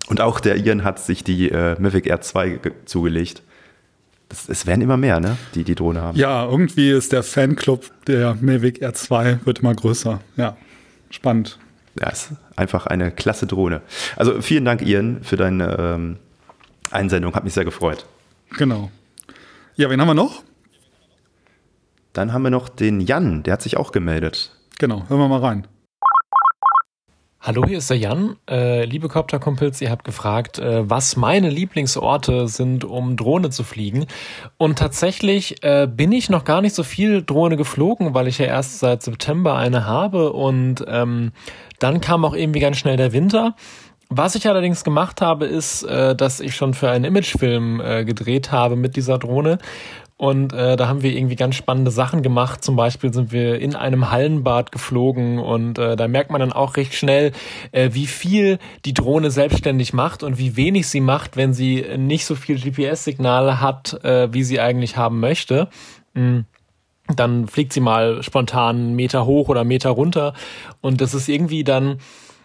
Und 0.08 0.20
auch 0.20 0.38
der 0.38 0.56
Ian 0.56 0.84
hat 0.84 1.00
sich 1.00 1.24
die 1.24 1.48
äh, 1.50 1.80
Mavic 1.80 2.06
Air 2.06 2.20
2 2.20 2.60
zugelegt. 2.84 3.42
Das, 4.28 4.48
es 4.48 4.66
werden 4.66 4.82
immer 4.82 4.96
mehr, 4.96 5.18
ne? 5.20 5.36
die 5.54 5.64
die 5.64 5.74
Drohne 5.74 6.02
haben. 6.02 6.18
Ja, 6.18 6.44
irgendwie 6.44 6.90
ist 6.90 7.12
der 7.12 7.22
Fanclub 7.22 7.90
der 8.06 8.36
Mavic 8.40 8.82
Air 8.82 8.94
2 8.94 9.40
wird 9.44 9.60
immer 9.60 9.74
größer. 9.74 10.20
Ja, 10.36 10.56
spannend 11.10 11.58
ja, 12.00 12.08
ist 12.08 12.30
einfach 12.56 12.86
eine 12.86 13.10
klasse 13.10 13.46
Drohne. 13.46 13.82
Also 14.16 14.40
vielen 14.40 14.64
Dank, 14.64 14.82
Ian, 14.82 15.22
für 15.22 15.36
deine 15.36 15.76
ähm, 15.78 16.16
Einsendung. 16.90 17.34
Hat 17.34 17.44
mich 17.44 17.54
sehr 17.54 17.64
gefreut. 17.64 18.06
Genau. 18.56 18.90
Ja, 19.76 19.90
wen 19.90 20.00
haben 20.00 20.08
wir 20.08 20.14
noch? 20.14 20.42
Dann 22.12 22.32
haben 22.32 22.42
wir 22.42 22.50
noch 22.50 22.68
den 22.68 23.00
Jan, 23.00 23.42
der 23.42 23.54
hat 23.54 23.62
sich 23.62 23.76
auch 23.76 23.92
gemeldet. 23.92 24.54
Genau, 24.78 25.08
hören 25.08 25.20
wir 25.20 25.28
mal 25.28 25.40
rein. 25.40 25.66
Hallo, 27.44 27.64
hier 27.66 27.78
ist 27.78 27.90
der 27.90 27.98
Jan. 27.98 28.36
Äh, 28.48 28.84
liebe 28.84 29.08
Copter-Kumpels, 29.08 29.80
ihr 29.80 29.90
habt 29.90 30.04
gefragt, 30.04 30.60
äh, 30.60 30.88
was 30.88 31.16
meine 31.16 31.50
Lieblingsorte 31.50 32.46
sind, 32.46 32.84
um 32.84 33.16
Drohne 33.16 33.50
zu 33.50 33.64
fliegen. 33.64 34.06
Und 34.58 34.78
tatsächlich 34.78 35.60
äh, 35.64 35.88
bin 35.92 36.12
ich 36.12 36.30
noch 36.30 36.44
gar 36.44 36.60
nicht 36.60 36.76
so 36.76 36.84
viel 36.84 37.24
Drohne 37.24 37.56
geflogen, 37.56 38.14
weil 38.14 38.28
ich 38.28 38.38
ja 38.38 38.46
erst 38.46 38.78
seit 38.78 39.02
September 39.02 39.56
eine 39.56 39.86
habe. 39.86 40.32
Und 40.32 40.84
ähm, 40.86 41.32
dann 41.80 42.00
kam 42.00 42.24
auch 42.24 42.34
irgendwie 42.34 42.60
ganz 42.60 42.76
schnell 42.76 42.96
der 42.96 43.12
Winter. 43.12 43.56
Was 44.08 44.34
ich 44.34 44.46
allerdings 44.46 44.84
gemacht 44.84 45.20
habe, 45.20 45.46
ist, 45.46 45.82
äh, 45.82 46.14
dass 46.14 46.38
ich 46.38 46.54
schon 46.54 46.74
für 46.74 46.90
einen 46.90 47.06
Imagefilm 47.06 47.80
äh, 47.80 48.04
gedreht 48.04 48.52
habe 48.52 48.76
mit 48.76 48.94
dieser 48.94 49.18
Drohne. 49.18 49.58
Und 50.22 50.52
äh, 50.52 50.76
da 50.76 50.86
haben 50.86 51.02
wir 51.02 51.12
irgendwie 51.16 51.34
ganz 51.34 51.56
spannende 51.56 51.90
Sachen 51.90 52.22
gemacht. 52.22 52.62
Zum 52.62 52.76
Beispiel 52.76 53.12
sind 53.12 53.32
wir 53.32 53.58
in 53.58 53.74
einem 53.74 54.12
Hallenbad 54.12 54.70
geflogen 54.70 55.40
und 55.40 55.80
äh, 55.80 55.96
da 55.96 56.06
merkt 56.06 56.30
man 56.30 56.38
dann 56.38 56.52
auch 56.52 56.76
recht 56.76 56.94
schnell, 56.94 57.32
äh, 57.72 57.90
wie 57.90 58.06
viel 58.06 58.60
die 58.84 58.94
Drohne 58.94 59.32
selbstständig 59.32 59.92
macht 59.92 60.22
und 60.22 60.38
wie 60.38 60.54
wenig 60.54 60.86
sie 60.86 61.00
macht, 61.00 61.36
wenn 61.36 61.52
sie 61.54 61.84
nicht 61.96 62.24
so 62.24 62.36
viel 62.36 62.56
GPS-Signale 62.56 63.60
hat, 63.60 64.04
äh, 64.04 64.32
wie 64.32 64.44
sie 64.44 64.60
eigentlich 64.60 64.96
haben 64.96 65.18
möchte. 65.18 65.68
Mhm 66.14 66.44
dann 67.16 67.48
fliegt 67.48 67.72
sie 67.72 67.80
mal 67.80 68.22
spontan 68.22 68.76
einen 68.76 68.94
Meter 68.94 69.26
hoch 69.26 69.48
oder 69.48 69.60
einen 69.60 69.68
Meter 69.68 69.90
runter 69.90 70.34
und 70.80 71.00
das 71.00 71.14
ist 71.14 71.28
irgendwie 71.28 71.62
dann 71.64 71.98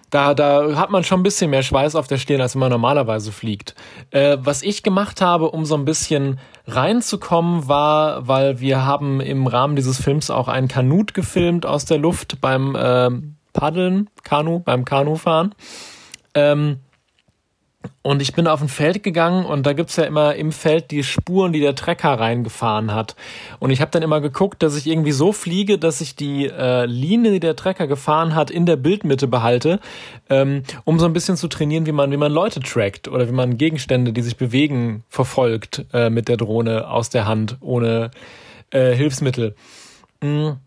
da, 0.09 0.33
da 0.33 0.75
hat 0.75 0.89
man 0.89 1.03
schon 1.03 1.19
ein 1.19 1.23
bisschen 1.23 1.49
mehr 1.49 1.63
Schweiß 1.63 1.95
auf 1.95 2.07
der 2.07 2.17
Stirn, 2.17 2.41
als 2.41 2.55
wenn 2.55 2.61
man 2.61 2.71
normalerweise 2.71 3.31
fliegt. 3.31 3.75
Äh, 4.11 4.37
was 4.39 4.61
ich 4.61 4.83
gemacht 4.83 5.21
habe, 5.21 5.51
um 5.51 5.65
so 5.65 5.75
ein 5.75 5.85
bisschen 5.85 6.39
reinzukommen, 6.65 7.67
war, 7.67 8.27
weil 8.27 8.59
wir 8.59 8.85
haben 8.85 9.19
im 9.19 9.47
Rahmen 9.47 9.75
dieses 9.75 10.01
Films 10.01 10.29
auch 10.29 10.47
einen 10.47 10.67
Kanut 10.67 11.13
gefilmt 11.13 11.65
aus 11.65 11.85
der 11.85 11.97
Luft 11.97 12.39
beim 12.39 12.75
äh, 12.75 13.09
Paddeln, 13.53 14.09
Kanu, 14.23 14.59
beim 14.59 14.85
Kanufahren. 14.85 15.53
Ähm, 16.33 16.79
und 18.01 18.21
ich 18.21 18.33
bin 18.33 18.47
auf 18.47 18.61
ein 18.61 18.69
Feld 18.69 19.03
gegangen 19.03 19.45
und 19.45 19.65
da 19.65 19.73
gibt's 19.73 19.95
ja 19.95 20.03
immer 20.03 20.35
im 20.35 20.51
Feld 20.51 20.91
die 20.91 21.03
Spuren, 21.03 21.53
die 21.53 21.59
der 21.59 21.75
Trecker 21.75 22.19
reingefahren 22.19 22.93
hat. 22.93 23.15
Und 23.59 23.69
ich 23.69 23.81
habe 23.81 23.91
dann 23.91 24.03
immer 24.03 24.21
geguckt, 24.21 24.63
dass 24.63 24.75
ich 24.75 24.87
irgendwie 24.87 25.11
so 25.11 25.31
fliege, 25.31 25.77
dass 25.77 26.01
ich 26.01 26.15
die 26.15 26.45
äh, 26.45 26.85
Linie, 26.85 27.31
die 27.31 27.39
der 27.39 27.55
Trecker 27.55 27.87
gefahren 27.87 28.35
hat, 28.35 28.51
in 28.51 28.65
der 28.65 28.75
Bildmitte 28.75 29.27
behalte, 29.27 29.79
ähm, 30.29 30.63
um 30.83 30.99
so 30.99 31.05
ein 31.05 31.13
bisschen 31.13 31.37
zu 31.37 31.47
trainieren, 31.47 31.85
wie 31.85 31.91
man, 31.91 32.11
wie 32.11 32.17
man 32.17 32.31
Leute 32.31 32.59
trackt 32.59 33.07
oder 33.07 33.27
wie 33.27 33.33
man 33.33 33.57
Gegenstände, 33.57 34.13
die 34.13 34.21
sich 34.21 34.37
bewegen, 34.37 35.03
verfolgt 35.09 35.85
äh, 35.93 36.09
mit 36.09 36.27
der 36.27 36.37
Drohne 36.37 36.89
aus 36.89 37.09
der 37.09 37.27
Hand, 37.27 37.57
ohne 37.61 38.11
äh, 38.71 38.93
Hilfsmittel. 38.93 39.55
Mhm. 40.21 40.57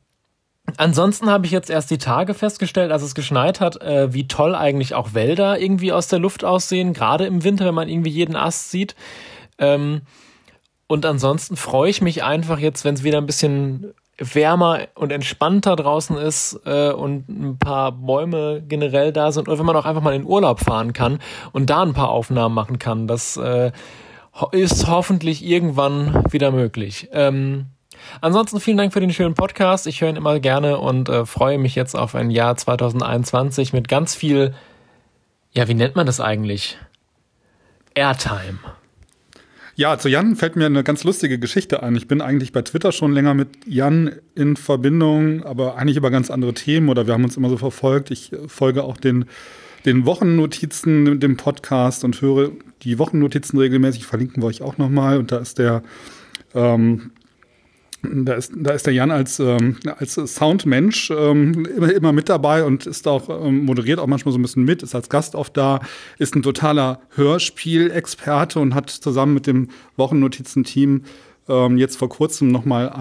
Ansonsten 0.76 1.30
habe 1.30 1.46
ich 1.46 1.52
jetzt 1.52 1.70
erst 1.70 1.90
die 1.90 1.98
Tage 1.98 2.34
festgestellt, 2.34 2.92
als 2.92 3.02
es 3.02 3.14
geschneit 3.14 3.60
hat, 3.60 3.80
äh, 3.82 4.12
wie 4.12 4.28
toll 4.28 4.54
eigentlich 4.54 4.94
auch 4.94 5.14
Wälder 5.14 5.58
irgendwie 5.58 5.92
aus 5.92 6.08
der 6.08 6.18
Luft 6.18 6.44
aussehen, 6.44 6.92
gerade 6.92 7.26
im 7.26 7.44
Winter, 7.44 7.66
wenn 7.66 7.74
man 7.74 7.88
irgendwie 7.88 8.10
jeden 8.10 8.36
Ast 8.36 8.70
sieht. 8.70 8.94
Ähm, 9.58 10.02
und 10.86 11.06
ansonsten 11.06 11.56
freue 11.56 11.90
ich 11.90 12.02
mich 12.02 12.24
einfach 12.24 12.58
jetzt, 12.58 12.84
wenn 12.84 12.94
es 12.94 13.04
wieder 13.04 13.18
ein 13.18 13.26
bisschen 13.26 13.94
wärmer 14.18 14.88
und 14.94 15.12
entspannter 15.12 15.76
draußen 15.76 16.16
ist 16.16 16.60
äh, 16.66 16.90
und 16.90 17.28
ein 17.28 17.58
paar 17.58 17.92
Bäume 17.92 18.62
generell 18.66 19.12
da 19.12 19.32
sind 19.32 19.48
oder 19.48 19.58
wenn 19.58 19.66
man 19.66 19.76
auch 19.76 19.86
einfach 19.86 20.02
mal 20.02 20.14
in 20.14 20.26
Urlaub 20.26 20.60
fahren 20.60 20.92
kann 20.92 21.20
und 21.52 21.70
da 21.70 21.82
ein 21.82 21.94
paar 21.94 22.10
Aufnahmen 22.10 22.54
machen 22.54 22.78
kann. 22.78 23.06
Das 23.06 23.36
äh, 23.36 23.72
ist 24.52 24.88
hoffentlich 24.88 25.44
irgendwann 25.44 26.24
wieder 26.30 26.50
möglich. 26.50 27.08
Ähm, 27.12 27.66
Ansonsten 28.20 28.60
vielen 28.60 28.76
Dank 28.76 28.92
für 28.92 29.00
den 29.00 29.12
schönen 29.12 29.34
Podcast. 29.34 29.86
Ich 29.86 30.00
höre 30.00 30.10
ihn 30.10 30.16
immer 30.16 30.40
gerne 30.40 30.78
und 30.78 31.08
äh, 31.08 31.26
freue 31.26 31.58
mich 31.58 31.74
jetzt 31.74 31.96
auf 31.96 32.14
ein 32.14 32.30
Jahr 32.30 32.56
2021 32.56 33.72
mit 33.72 33.88
ganz 33.88 34.14
viel, 34.14 34.54
ja, 35.52 35.68
wie 35.68 35.74
nennt 35.74 35.96
man 35.96 36.06
das 36.06 36.20
eigentlich? 36.20 36.78
Airtime. 37.94 38.58
Ja, 39.80 39.96
zu 39.96 40.08
Jan 40.10 40.36
fällt 40.36 40.56
mir 40.56 40.66
eine 40.66 40.84
ganz 40.84 41.04
lustige 41.04 41.38
Geschichte 41.38 41.82
ein. 41.82 41.96
Ich 41.96 42.06
bin 42.06 42.20
eigentlich 42.20 42.52
bei 42.52 42.60
Twitter 42.60 42.92
schon 42.92 43.12
länger 43.12 43.32
mit 43.32 43.48
Jan 43.66 44.12
in 44.34 44.56
Verbindung, 44.56 45.42
aber 45.42 45.76
eigentlich 45.76 45.96
über 45.96 46.10
ganz 46.10 46.30
andere 46.30 46.52
Themen 46.52 46.90
oder 46.90 47.06
wir 47.06 47.14
haben 47.14 47.24
uns 47.24 47.38
immer 47.38 47.48
so 47.48 47.56
verfolgt. 47.56 48.10
Ich 48.10 48.32
äh, 48.32 48.46
folge 48.46 48.84
auch 48.84 48.98
den, 48.98 49.24
den 49.86 50.04
Wochennotizen, 50.04 51.18
dem 51.18 51.38
Podcast 51.38 52.04
und 52.04 52.20
höre 52.20 52.50
die 52.82 52.98
Wochennotizen 52.98 53.58
regelmäßig. 53.58 54.04
Verlinken 54.04 54.42
wir 54.42 54.48
euch 54.48 54.60
auch 54.60 54.76
nochmal. 54.76 55.18
Und 55.18 55.32
da 55.32 55.38
ist 55.38 55.58
der 55.58 55.82
ähm, 56.54 57.12
da 58.02 58.34
ist, 58.34 58.52
da 58.54 58.72
ist 58.72 58.86
der 58.86 58.94
Jan 58.94 59.10
als, 59.10 59.40
ähm, 59.40 59.76
als 59.98 60.14
Soundmensch 60.14 61.10
ähm, 61.10 61.66
immer, 61.76 61.92
immer 61.92 62.12
mit 62.12 62.28
dabei 62.28 62.64
und 62.64 62.86
ist 62.86 63.06
auch, 63.06 63.28
ähm, 63.28 63.64
moderiert 63.64 63.98
auch 63.98 64.06
manchmal 64.06 64.32
so 64.32 64.38
ein 64.38 64.42
bisschen 64.42 64.64
mit, 64.64 64.82
ist 64.82 64.94
als 64.94 65.08
Gast 65.08 65.34
oft 65.34 65.56
da, 65.56 65.80
ist 66.18 66.34
ein 66.34 66.42
totaler 66.42 67.00
Hörspielexperte 67.14 68.58
und 68.58 68.74
hat 68.74 68.90
zusammen 68.90 69.34
mit 69.34 69.46
dem 69.46 69.68
Wochennotizen-Team 69.96 71.04
ähm, 71.48 71.78
jetzt 71.78 71.96
vor 71.96 72.08
kurzem 72.08 72.48
nochmal 72.48 72.92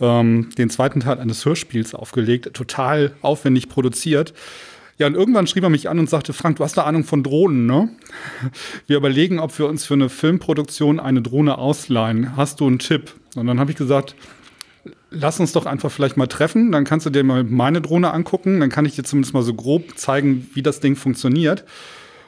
ähm, 0.00 0.50
den 0.56 0.70
zweiten 0.70 1.00
Teil 1.00 1.18
eines 1.18 1.44
Hörspiels 1.44 1.94
aufgelegt, 1.94 2.54
total 2.54 3.12
aufwendig 3.22 3.68
produziert. 3.68 4.34
Ja, 4.98 5.06
und 5.06 5.14
irgendwann 5.14 5.46
schrieb 5.46 5.62
er 5.62 5.68
mich 5.68 5.90
an 5.90 5.98
und 5.98 6.08
sagte, 6.08 6.32
Frank, 6.32 6.56
du 6.56 6.64
hast 6.64 6.76
da 6.76 6.84
Ahnung 6.84 7.04
von 7.04 7.22
Drohnen, 7.22 7.66
ne? 7.66 7.90
Wir 8.86 8.96
überlegen, 8.96 9.38
ob 9.38 9.58
wir 9.58 9.66
uns 9.66 9.84
für 9.84 9.94
eine 9.94 10.08
Filmproduktion 10.08 11.00
eine 11.00 11.20
Drohne 11.20 11.58
ausleihen. 11.58 12.36
Hast 12.36 12.60
du 12.60 12.66
einen 12.66 12.78
Tipp? 12.78 13.12
Und 13.34 13.46
dann 13.46 13.60
habe 13.60 13.70
ich 13.70 13.76
gesagt, 13.76 14.16
lass 15.10 15.38
uns 15.38 15.52
doch 15.52 15.66
einfach 15.66 15.90
vielleicht 15.90 16.16
mal 16.16 16.26
treffen. 16.26 16.72
Dann 16.72 16.84
kannst 16.84 17.04
du 17.04 17.10
dir 17.10 17.24
mal 17.24 17.44
meine 17.44 17.82
Drohne 17.82 18.12
angucken. 18.12 18.60
Dann 18.60 18.70
kann 18.70 18.86
ich 18.86 18.94
dir 18.94 19.04
zumindest 19.04 19.34
mal 19.34 19.42
so 19.42 19.52
grob 19.52 19.98
zeigen, 19.98 20.48
wie 20.54 20.62
das 20.62 20.80
Ding 20.80 20.96
funktioniert. 20.96 21.64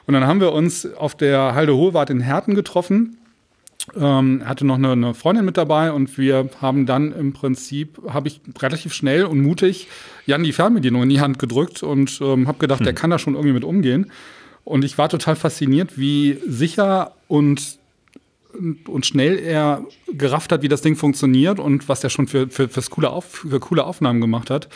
Und 0.05 0.13
dann 0.13 0.27
haben 0.27 0.39
wir 0.39 0.51
uns 0.51 0.91
auf 0.93 1.15
der 1.15 1.55
Halde 1.55 1.75
Hohlwart 1.75 2.11
in 2.11 2.19
Herten 2.19 2.53
getroffen. 2.53 3.17
Ähm, 3.95 4.43
hatte 4.45 4.65
noch 4.65 4.75
eine, 4.75 4.91
eine, 4.91 5.13
Freundin 5.13 5.45
mit 5.45 5.57
dabei 5.57 5.91
und 5.91 6.17
wir 6.17 6.49
haben 6.61 6.85
dann 6.85 7.11
im 7.11 7.33
Prinzip, 7.33 7.99
habe 8.09 8.27
ich 8.27 8.41
relativ 8.59 8.93
schnell 8.93 9.25
und 9.25 9.41
mutig 9.41 9.87
Jan 10.25 10.43
die 10.43 10.51
Fernbedienung 10.51 11.03
in 11.03 11.09
die 11.09 11.21
Hand 11.21 11.39
gedrückt 11.39 11.83
und 11.83 12.19
ähm, 12.21 12.47
habe 12.47 12.59
gedacht, 12.59 12.79
hm. 12.79 12.85
der 12.85 12.93
kann 12.93 13.09
da 13.09 13.19
schon 13.19 13.35
irgendwie 13.35 13.53
mit 13.53 13.63
umgehen. 13.63 14.11
Und 14.63 14.85
ich 14.85 14.97
war 14.97 15.09
total 15.09 15.35
fasziniert, 15.35 15.97
wie 15.97 16.37
sicher 16.47 17.13
und 17.27 17.79
und 18.87 19.05
schnell 19.05 19.37
er 19.37 19.85
gerafft 20.11 20.51
hat, 20.51 20.63
wie 20.63 20.67
das 20.67 20.81
Ding 20.81 20.95
funktioniert 20.95 21.59
und 21.59 21.87
was 21.87 22.01
der 22.01 22.09
schon 22.09 22.27
für, 22.27 22.49
für, 22.49 22.67
fürs 22.67 22.89
coole 22.89 23.11
Auf, 23.11 23.25
für 23.25 23.59
coole 23.59 23.83
Aufnahmen 23.83 24.21
gemacht 24.21 24.49
hat. 24.49 24.69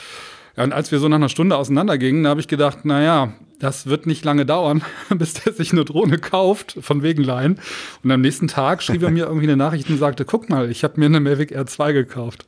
Ja, 0.55 0.63
und 0.63 0.73
als 0.73 0.91
wir 0.91 0.99
so 0.99 1.07
nach 1.07 1.15
einer 1.15 1.29
Stunde 1.29 1.57
auseinandergingen, 1.57 2.23
da 2.23 2.29
habe 2.29 2.39
ich 2.39 2.47
gedacht, 2.47 2.85
naja, 2.85 3.33
das 3.59 3.87
wird 3.87 4.05
nicht 4.05 4.25
lange 4.25 4.45
dauern, 4.45 4.83
bis 5.09 5.33
der 5.33 5.53
sich 5.53 5.71
eine 5.71 5.85
Drohne 5.85 6.17
kauft, 6.17 6.77
von 6.81 7.03
wegen 7.03 7.23
Leihen. 7.23 7.59
Und 8.03 8.11
am 8.11 8.21
nächsten 8.21 8.47
Tag 8.47 8.83
schrieb 8.83 9.03
er 9.03 9.11
mir 9.11 9.25
irgendwie 9.25 9.47
eine 9.47 9.57
Nachricht 9.57 9.89
und 9.89 9.97
sagte, 9.97 10.25
guck 10.25 10.49
mal, 10.49 10.69
ich 10.69 10.83
habe 10.83 10.99
mir 10.99 11.05
eine 11.05 11.19
Mavic 11.19 11.51
Air 11.51 11.65
2 11.65 11.93
gekauft. 11.93 12.45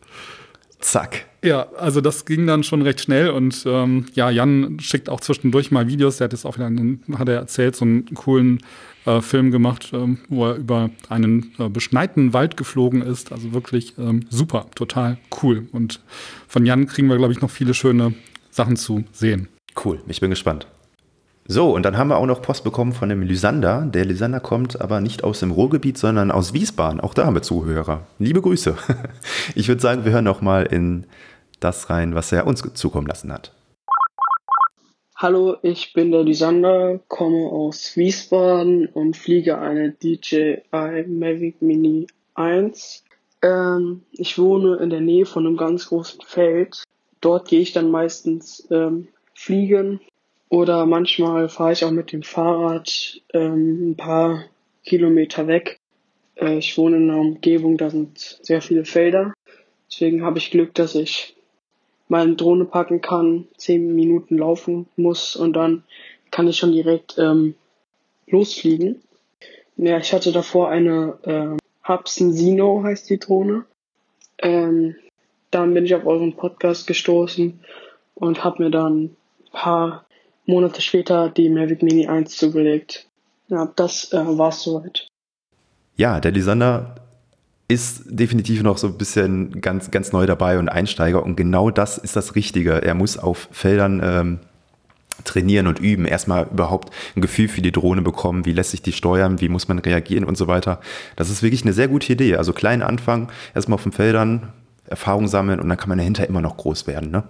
Zack. 0.79 1.25
Ja, 1.43 1.67
also 1.77 2.01
das 2.01 2.25
ging 2.25 2.45
dann 2.47 2.63
schon 2.63 2.81
recht 2.81 3.01
schnell 3.01 3.29
und 3.29 3.63
ähm, 3.65 4.05
ja, 4.13 4.29
Jan 4.29 4.79
schickt 4.79 5.09
auch 5.09 5.19
zwischendurch 5.19 5.71
mal 5.71 5.87
Videos. 5.87 6.17
Der 6.17 6.25
hat 6.25 6.33
jetzt 6.33 6.45
auch 6.45 6.55
wieder, 6.55 6.67
einen, 6.67 7.03
hat 7.17 7.29
er 7.29 7.35
erzählt, 7.35 7.75
so 7.75 7.85
einen 7.85 8.05
coolen 8.13 8.61
äh, 9.05 9.21
Film 9.21 9.51
gemacht, 9.51 9.91
ähm, 9.93 10.19
wo 10.29 10.47
er 10.47 10.55
über 10.55 10.89
einen 11.09 11.53
äh, 11.59 11.69
beschneiten 11.69 12.33
Wald 12.33 12.57
geflogen 12.57 13.01
ist. 13.01 13.31
Also 13.31 13.53
wirklich 13.53 13.97
ähm, 13.97 14.25
super, 14.29 14.67
total 14.75 15.17
cool. 15.41 15.67
Und 15.71 16.01
von 16.47 16.65
Jan 16.65 16.87
kriegen 16.87 17.09
wir, 17.09 17.17
glaube 17.17 17.33
ich, 17.33 17.41
noch 17.41 17.51
viele 17.51 17.73
schöne 17.73 18.13
Sachen 18.51 18.75
zu 18.75 19.03
sehen. 19.11 19.47
Cool, 19.83 20.01
ich 20.07 20.21
bin 20.21 20.29
gespannt. 20.29 20.67
So, 21.47 21.75
und 21.75 21.83
dann 21.83 21.95
haben 21.95 22.07
wir 22.07 22.17
auch 22.17 22.25
noch 22.25 22.41
Post 22.41 22.63
bekommen 22.63 22.91
von 22.91 23.07
dem 23.07 23.21
Lysander. 23.21 23.85
Der 23.85 24.03
Lysander 24.03 24.39
kommt 24.39 24.81
aber 24.81 24.99
nicht 24.99 25.23
aus 25.23 25.41
dem 25.41 25.51
Ruhrgebiet, 25.51 25.95
sondern 25.95 26.31
aus 26.31 26.53
Wiesbaden. 26.53 26.99
Auch 26.99 27.13
da 27.13 27.27
haben 27.27 27.35
wir 27.35 27.43
Zuhörer. 27.43 28.07
Liebe 28.17 28.41
Grüße. 28.41 28.75
Ich 29.55 29.67
würde 29.67 29.81
sagen, 29.81 30.05
wir 30.05 30.11
hören 30.11 30.25
noch 30.25 30.41
mal 30.41 30.63
in 30.63 31.05
das 31.59 31.91
rein, 31.91 32.15
was 32.15 32.31
er 32.31 32.47
uns 32.47 32.63
zukommen 32.73 33.05
lassen 33.05 33.31
hat. 33.31 33.51
Hallo, 35.15 35.57
ich 35.61 35.93
bin 35.93 36.11
der 36.11 36.23
Lysander, 36.23 36.99
komme 37.07 37.47
aus 37.51 37.95
Wiesbaden 37.95 38.87
und 38.87 39.15
fliege 39.15 39.59
eine 39.59 39.91
DJI 39.91 41.05
Mavic 41.07 41.61
Mini 41.61 42.07
1. 42.33 43.03
Ähm, 43.43 44.01
ich 44.11 44.39
wohne 44.39 44.77
in 44.77 44.89
der 44.89 45.01
Nähe 45.01 45.27
von 45.27 45.45
einem 45.45 45.57
ganz 45.57 45.89
großen 45.89 46.21
Feld. 46.25 46.83
Dort 47.21 47.47
gehe 47.47 47.61
ich 47.61 47.71
dann 47.71 47.91
meistens 47.91 48.67
ähm, 48.71 49.09
fliegen 49.35 49.99
oder 50.49 50.85
manchmal 50.85 51.49
fahre 51.49 51.73
ich 51.73 51.83
auch 51.83 51.91
mit 51.91 52.11
dem 52.11 52.23
Fahrrad 52.23 53.21
ähm, 53.33 53.91
ein 53.91 53.97
paar 53.97 54.45
Kilometer 54.83 55.47
weg. 55.47 55.79
Äh, 56.35 56.57
ich 56.57 56.77
wohne 56.77 56.97
in 56.97 57.09
einer 57.09 57.19
Umgebung, 57.19 57.77
da 57.77 57.89
sind 57.89 58.19
sehr 58.19 58.61
viele 58.61 58.85
Felder. 58.85 59.33
Deswegen 59.89 60.23
habe 60.23 60.37
ich 60.37 60.51
Glück, 60.51 60.73
dass 60.73 60.95
ich 60.95 61.35
meine 62.07 62.35
Drohne 62.35 62.65
packen 62.65 63.01
kann, 63.01 63.47
zehn 63.57 63.95
Minuten 63.95 64.37
laufen 64.37 64.87
muss 64.95 65.35
und 65.35 65.53
dann 65.53 65.83
kann 66.31 66.47
ich 66.47 66.57
schon 66.57 66.71
direkt 66.71 67.17
ähm, 67.17 67.55
losfliegen. 68.27 69.01
Ja, 69.77 69.97
ich 69.97 70.13
hatte 70.13 70.31
davor 70.31 70.69
eine 70.69 71.17
äh, 71.23 71.57
Hubson 71.87 72.33
Sino 72.33 72.83
heißt 72.83 73.09
die 73.09 73.19
Drohne. 73.19 73.65
Ähm, 74.39 74.95
dann 75.51 75.73
bin 75.73 75.85
ich 75.85 75.95
auf 75.95 76.05
euren 76.05 76.35
Podcast 76.35 76.87
gestoßen 76.87 77.59
und 78.15 78.43
habe 78.43 78.63
mir 78.63 78.69
dann 78.69 79.03
ein 79.03 79.17
paar 79.51 80.04
Monate 80.45 80.81
später 80.81 81.29
die 81.29 81.49
Mavic 81.49 81.81
Mini 81.81 82.07
1 82.07 82.35
zugelegt. 82.37 83.07
Ja, 83.47 83.71
das 83.75 84.11
äh, 84.11 84.17
war's 84.37 84.63
soweit. 84.63 85.07
Ja, 85.97 86.19
der 86.19 86.31
Lisander 86.31 86.95
ist 87.67 88.03
definitiv 88.05 88.61
noch 88.61 88.77
so 88.77 88.87
ein 88.87 88.97
bisschen 88.97 89.61
ganz, 89.61 89.89
ganz 89.89 90.11
neu 90.11 90.25
dabei 90.25 90.59
und 90.59 90.69
Einsteiger. 90.69 91.23
Und 91.23 91.35
genau 91.35 91.71
das 91.71 91.97
ist 91.97 92.15
das 92.15 92.35
Richtige. 92.35 92.81
Er 92.81 92.93
muss 92.93 93.17
auf 93.17 93.47
Feldern 93.51 94.01
ähm, 94.03 94.39
trainieren 95.23 95.67
und 95.67 95.79
üben. 95.79 96.05
Erstmal 96.05 96.47
überhaupt 96.51 96.93
ein 97.15 97.21
Gefühl 97.21 97.47
für 97.47 97.61
die 97.61 97.71
Drohne 97.71 98.01
bekommen. 98.01 98.45
Wie 98.45 98.51
lässt 98.51 98.71
sich 98.71 98.81
die 98.81 98.91
steuern? 98.91 99.41
Wie 99.41 99.49
muss 99.49 99.67
man 99.67 99.79
reagieren 99.79 100.25
und 100.25 100.37
so 100.37 100.47
weiter. 100.47 100.79
Das 101.15 101.29
ist 101.29 101.41
wirklich 101.41 101.63
eine 101.63 101.73
sehr 101.73 101.87
gute 101.87 102.13
Idee. 102.13 102.35
Also 102.35 102.53
kleinen 102.53 102.83
Anfang, 102.83 103.31
erstmal 103.55 103.75
auf 103.75 103.83
den 103.83 103.91
Feldern, 103.91 104.53
Erfahrung 104.87 105.27
sammeln 105.27 105.59
und 105.59 105.67
dann 105.69 105.77
kann 105.77 105.89
man 105.89 105.97
dahinter 105.97 106.27
immer 106.27 106.41
noch 106.41 106.57
groß 106.57 106.85
werden. 106.85 107.09
Ne? 107.09 107.23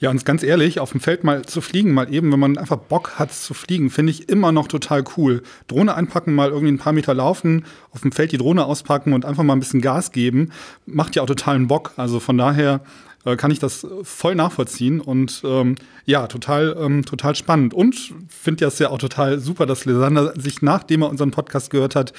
Ja, 0.00 0.08
und 0.08 0.24
ganz 0.24 0.42
ehrlich, 0.42 0.80
auf 0.80 0.92
dem 0.92 1.00
Feld 1.00 1.24
mal 1.24 1.44
zu 1.44 1.60
fliegen, 1.60 1.92
mal 1.92 2.12
eben, 2.12 2.32
wenn 2.32 2.40
man 2.40 2.56
einfach 2.56 2.78
Bock 2.78 3.18
hat 3.18 3.34
zu 3.34 3.52
fliegen, 3.52 3.90
finde 3.90 4.12
ich 4.12 4.30
immer 4.30 4.50
noch 4.50 4.66
total 4.66 5.04
cool. 5.18 5.42
Drohne 5.68 5.94
einpacken, 5.94 6.34
mal 6.34 6.48
irgendwie 6.48 6.72
ein 6.72 6.78
paar 6.78 6.94
Meter 6.94 7.12
laufen, 7.12 7.66
auf 7.92 8.00
dem 8.00 8.10
Feld 8.10 8.32
die 8.32 8.38
Drohne 8.38 8.64
auspacken 8.64 9.12
und 9.12 9.26
einfach 9.26 9.42
mal 9.42 9.52
ein 9.52 9.60
bisschen 9.60 9.82
Gas 9.82 10.10
geben, 10.10 10.52
macht 10.86 11.16
ja 11.16 11.22
auch 11.22 11.26
totalen 11.26 11.68
Bock. 11.68 11.92
Also 11.98 12.18
von 12.18 12.38
daher 12.38 12.80
äh, 13.26 13.36
kann 13.36 13.50
ich 13.50 13.58
das 13.58 13.86
voll 14.02 14.34
nachvollziehen 14.34 15.02
und 15.02 15.42
ähm, 15.44 15.74
ja, 16.06 16.26
total, 16.28 16.74
ähm, 16.80 17.04
total 17.04 17.34
spannend. 17.34 17.74
Und 17.74 18.14
finde 18.26 18.64
das 18.64 18.78
ja 18.78 18.88
auch 18.88 18.98
total 18.98 19.38
super, 19.38 19.66
dass 19.66 19.84
Lysander 19.84 20.32
sich, 20.34 20.62
nachdem 20.62 21.02
er 21.02 21.10
unseren 21.10 21.30
Podcast 21.30 21.68
gehört 21.68 21.94
hat, 21.94 22.14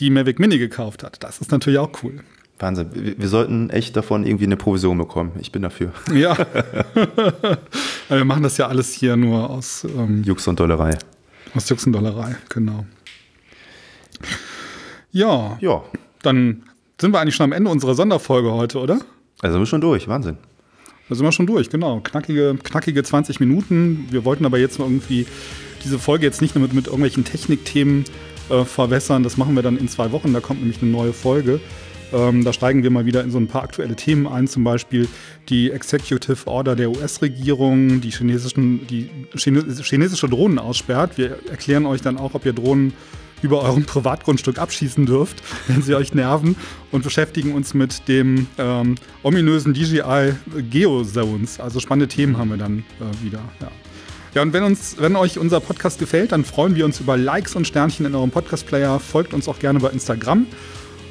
die 0.00 0.08
Mavic 0.08 0.38
Mini 0.38 0.56
gekauft 0.56 1.02
hat. 1.02 1.22
Das 1.22 1.42
ist 1.42 1.50
natürlich 1.50 1.78
auch 1.78 1.90
cool. 2.02 2.20
Wahnsinn. 2.58 2.88
Wir, 2.92 3.28
sollten 3.28 3.70
echt 3.70 3.96
davon 3.96 4.26
irgendwie 4.26 4.44
eine 4.44 4.56
Provision 4.56 4.98
bekommen. 4.98 5.32
Ich 5.40 5.52
bin 5.52 5.62
dafür. 5.62 5.92
Ja. 6.12 6.36
wir 8.08 8.24
machen 8.24 8.42
das 8.42 8.56
ja 8.56 8.66
alles 8.66 8.92
hier 8.92 9.16
nur 9.16 9.48
aus 9.48 9.84
ähm, 9.84 10.22
Jux 10.24 10.46
und 10.48 10.58
Dollerei. 10.58 10.98
Aus 11.54 11.68
Jux 11.68 11.86
und 11.86 11.92
Dollerei, 11.92 12.36
genau. 12.48 12.84
Ja. 15.12 15.56
Ja. 15.60 15.82
Dann 16.22 16.64
sind 17.00 17.12
wir 17.12 17.20
eigentlich 17.20 17.36
schon 17.36 17.44
am 17.44 17.52
Ende 17.52 17.70
unserer 17.70 17.94
Sonderfolge 17.94 18.52
heute, 18.52 18.78
oder? 18.78 19.00
Also 19.40 19.54
sind 19.54 19.62
wir 19.62 19.66
schon 19.66 19.80
durch. 19.80 20.08
Wahnsinn. 20.08 20.38
Da 21.08 21.14
sind 21.14 21.24
wir 21.24 21.32
schon 21.32 21.46
durch, 21.46 21.70
genau. 21.70 22.00
Knackige, 22.00 22.56
knackige 22.62 23.02
20 23.02 23.40
Minuten. 23.40 24.08
Wir 24.10 24.24
wollten 24.24 24.44
aber 24.44 24.58
jetzt 24.58 24.78
mal 24.78 24.86
irgendwie 24.86 25.26
diese 25.84 25.98
Folge 25.98 26.26
jetzt 26.26 26.42
nicht 26.42 26.54
nur 26.54 26.62
mit, 26.62 26.74
mit 26.74 26.86
irgendwelchen 26.86 27.24
Technikthemen 27.24 28.04
äh, 28.50 28.64
verwässern. 28.64 29.22
Das 29.22 29.36
machen 29.36 29.54
wir 29.54 29.62
dann 29.62 29.78
in 29.78 29.88
zwei 29.88 30.12
Wochen. 30.12 30.32
Da 30.32 30.40
kommt 30.40 30.60
nämlich 30.60 30.82
eine 30.82 30.90
neue 30.90 31.12
Folge. 31.12 31.60
Ähm, 32.12 32.44
da 32.44 32.52
steigen 32.52 32.82
wir 32.82 32.90
mal 32.90 33.06
wieder 33.06 33.22
in 33.22 33.30
so 33.30 33.38
ein 33.38 33.46
paar 33.46 33.62
aktuelle 33.62 33.96
Themen 33.96 34.26
ein, 34.26 34.46
zum 34.46 34.64
Beispiel 34.64 35.08
die 35.48 35.70
Executive 35.70 36.46
Order 36.46 36.76
der 36.76 36.90
US-Regierung, 36.90 38.00
die, 38.00 38.10
chinesischen, 38.10 38.86
die 38.86 39.10
chinesische 39.34 40.28
Drohnen 40.28 40.58
aussperrt. 40.58 41.18
Wir 41.18 41.38
erklären 41.50 41.86
euch 41.86 42.00
dann 42.00 42.16
auch, 42.16 42.34
ob 42.34 42.46
ihr 42.46 42.52
Drohnen 42.52 42.92
über 43.42 43.62
eurem 43.62 43.84
Privatgrundstück 43.84 44.58
abschießen 44.58 45.06
dürft, 45.06 45.42
wenn 45.68 45.82
sie 45.82 45.94
euch 45.94 46.14
nerven 46.14 46.56
und 46.90 47.04
beschäftigen 47.04 47.54
uns 47.54 47.74
mit 47.74 48.08
dem 48.08 48.46
ähm, 48.58 48.96
ominösen 49.22 49.74
DJI 49.74 50.32
Geozones. 50.70 51.60
Also 51.60 51.80
spannende 51.80 52.08
Themen 52.08 52.36
haben 52.36 52.50
wir 52.50 52.56
dann 52.56 52.84
äh, 53.00 53.24
wieder. 53.24 53.40
Ja. 53.60 53.70
Ja, 54.34 54.42
und 54.42 54.52
wenn, 54.52 54.62
uns, 54.62 54.96
wenn 54.98 55.16
euch 55.16 55.38
unser 55.38 55.58
Podcast 55.58 55.98
gefällt, 55.98 56.32
dann 56.32 56.44
freuen 56.44 56.76
wir 56.76 56.84
uns 56.84 57.00
über 57.00 57.16
Likes 57.16 57.56
und 57.56 57.66
Sternchen 57.66 58.04
in 58.04 58.14
eurem 58.14 58.30
Podcast-Player. 58.30 59.00
Folgt 59.00 59.32
uns 59.32 59.48
auch 59.48 59.58
gerne 59.58 59.80
bei 59.80 59.88
Instagram. 59.88 60.46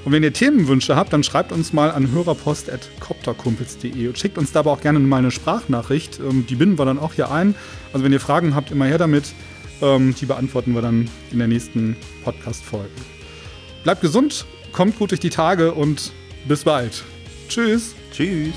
Und 0.05 0.12
wenn 0.12 0.23
ihr 0.23 0.33
Themenwünsche 0.33 0.95
habt, 0.95 1.12
dann 1.13 1.23
schreibt 1.23 1.51
uns 1.51 1.73
mal 1.73 1.91
an 1.91 2.12
hörerpost.kopterkumpels.de 2.12 4.07
und 4.07 4.17
schickt 4.17 4.38
uns 4.38 4.51
dabei 4.51 4.71
auch 4.71 4.81
gerne 4.81 4.99
mal 4.99 5.17
eine 5.17 5.31
Sprachnachricht. 5.31 6.19
Ähm, 6.19 6.45
die 6.47 6.55
binden 6.55 6.79
wir 6.79 6.86
dann 6.86 6.99
auch 6.99 7.13
hier 7.13 7.29
ein. 7.31 7.55
Also 7.91 8.05
wenn 8.05 8.13
ihr 8.13 8.19
Fragen 8.19 8.55
habt, 8.55 8.71
immer 8.71 8.86
her 8.86 8.97
damit. 8.97 9.33
Ähm, 9.81 10.15
die 10.15 10.25
beantworten 10.25 10.73
wir 10.73 10.81
dann 10.81 11.10
in 11.31 11.39
der 11.39 11.47
nächsten 11.47 11.97
Podcast-Folge. 12.23 12.89
Bleibt 13.83 14.01
gesund, 14.01 14.45
kommt 14.71 14.97
gut 14.97 15.12
durch 15.12 15.19
die 15.19 15.29
Tage 15.29 15.73
und 15.73 16.12
bis 16.47 16.63
bald. 16.63 17.03
Tschüss. 17.49 17.95
Tschüss. 18.12 18.53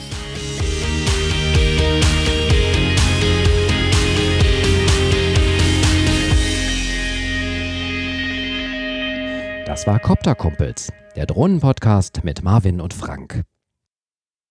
Das 9.67 9.87
war 9.87 10.01
Copter 10.01 10.35
Kumpels, 10.35 10.93
der 11.17 11.27
Drohnenpodcast 11.27 12.25
mit 12.25 12.43
Marvin 12.43 12.81
und 12.81 12.95
Frank. 12.95 13.45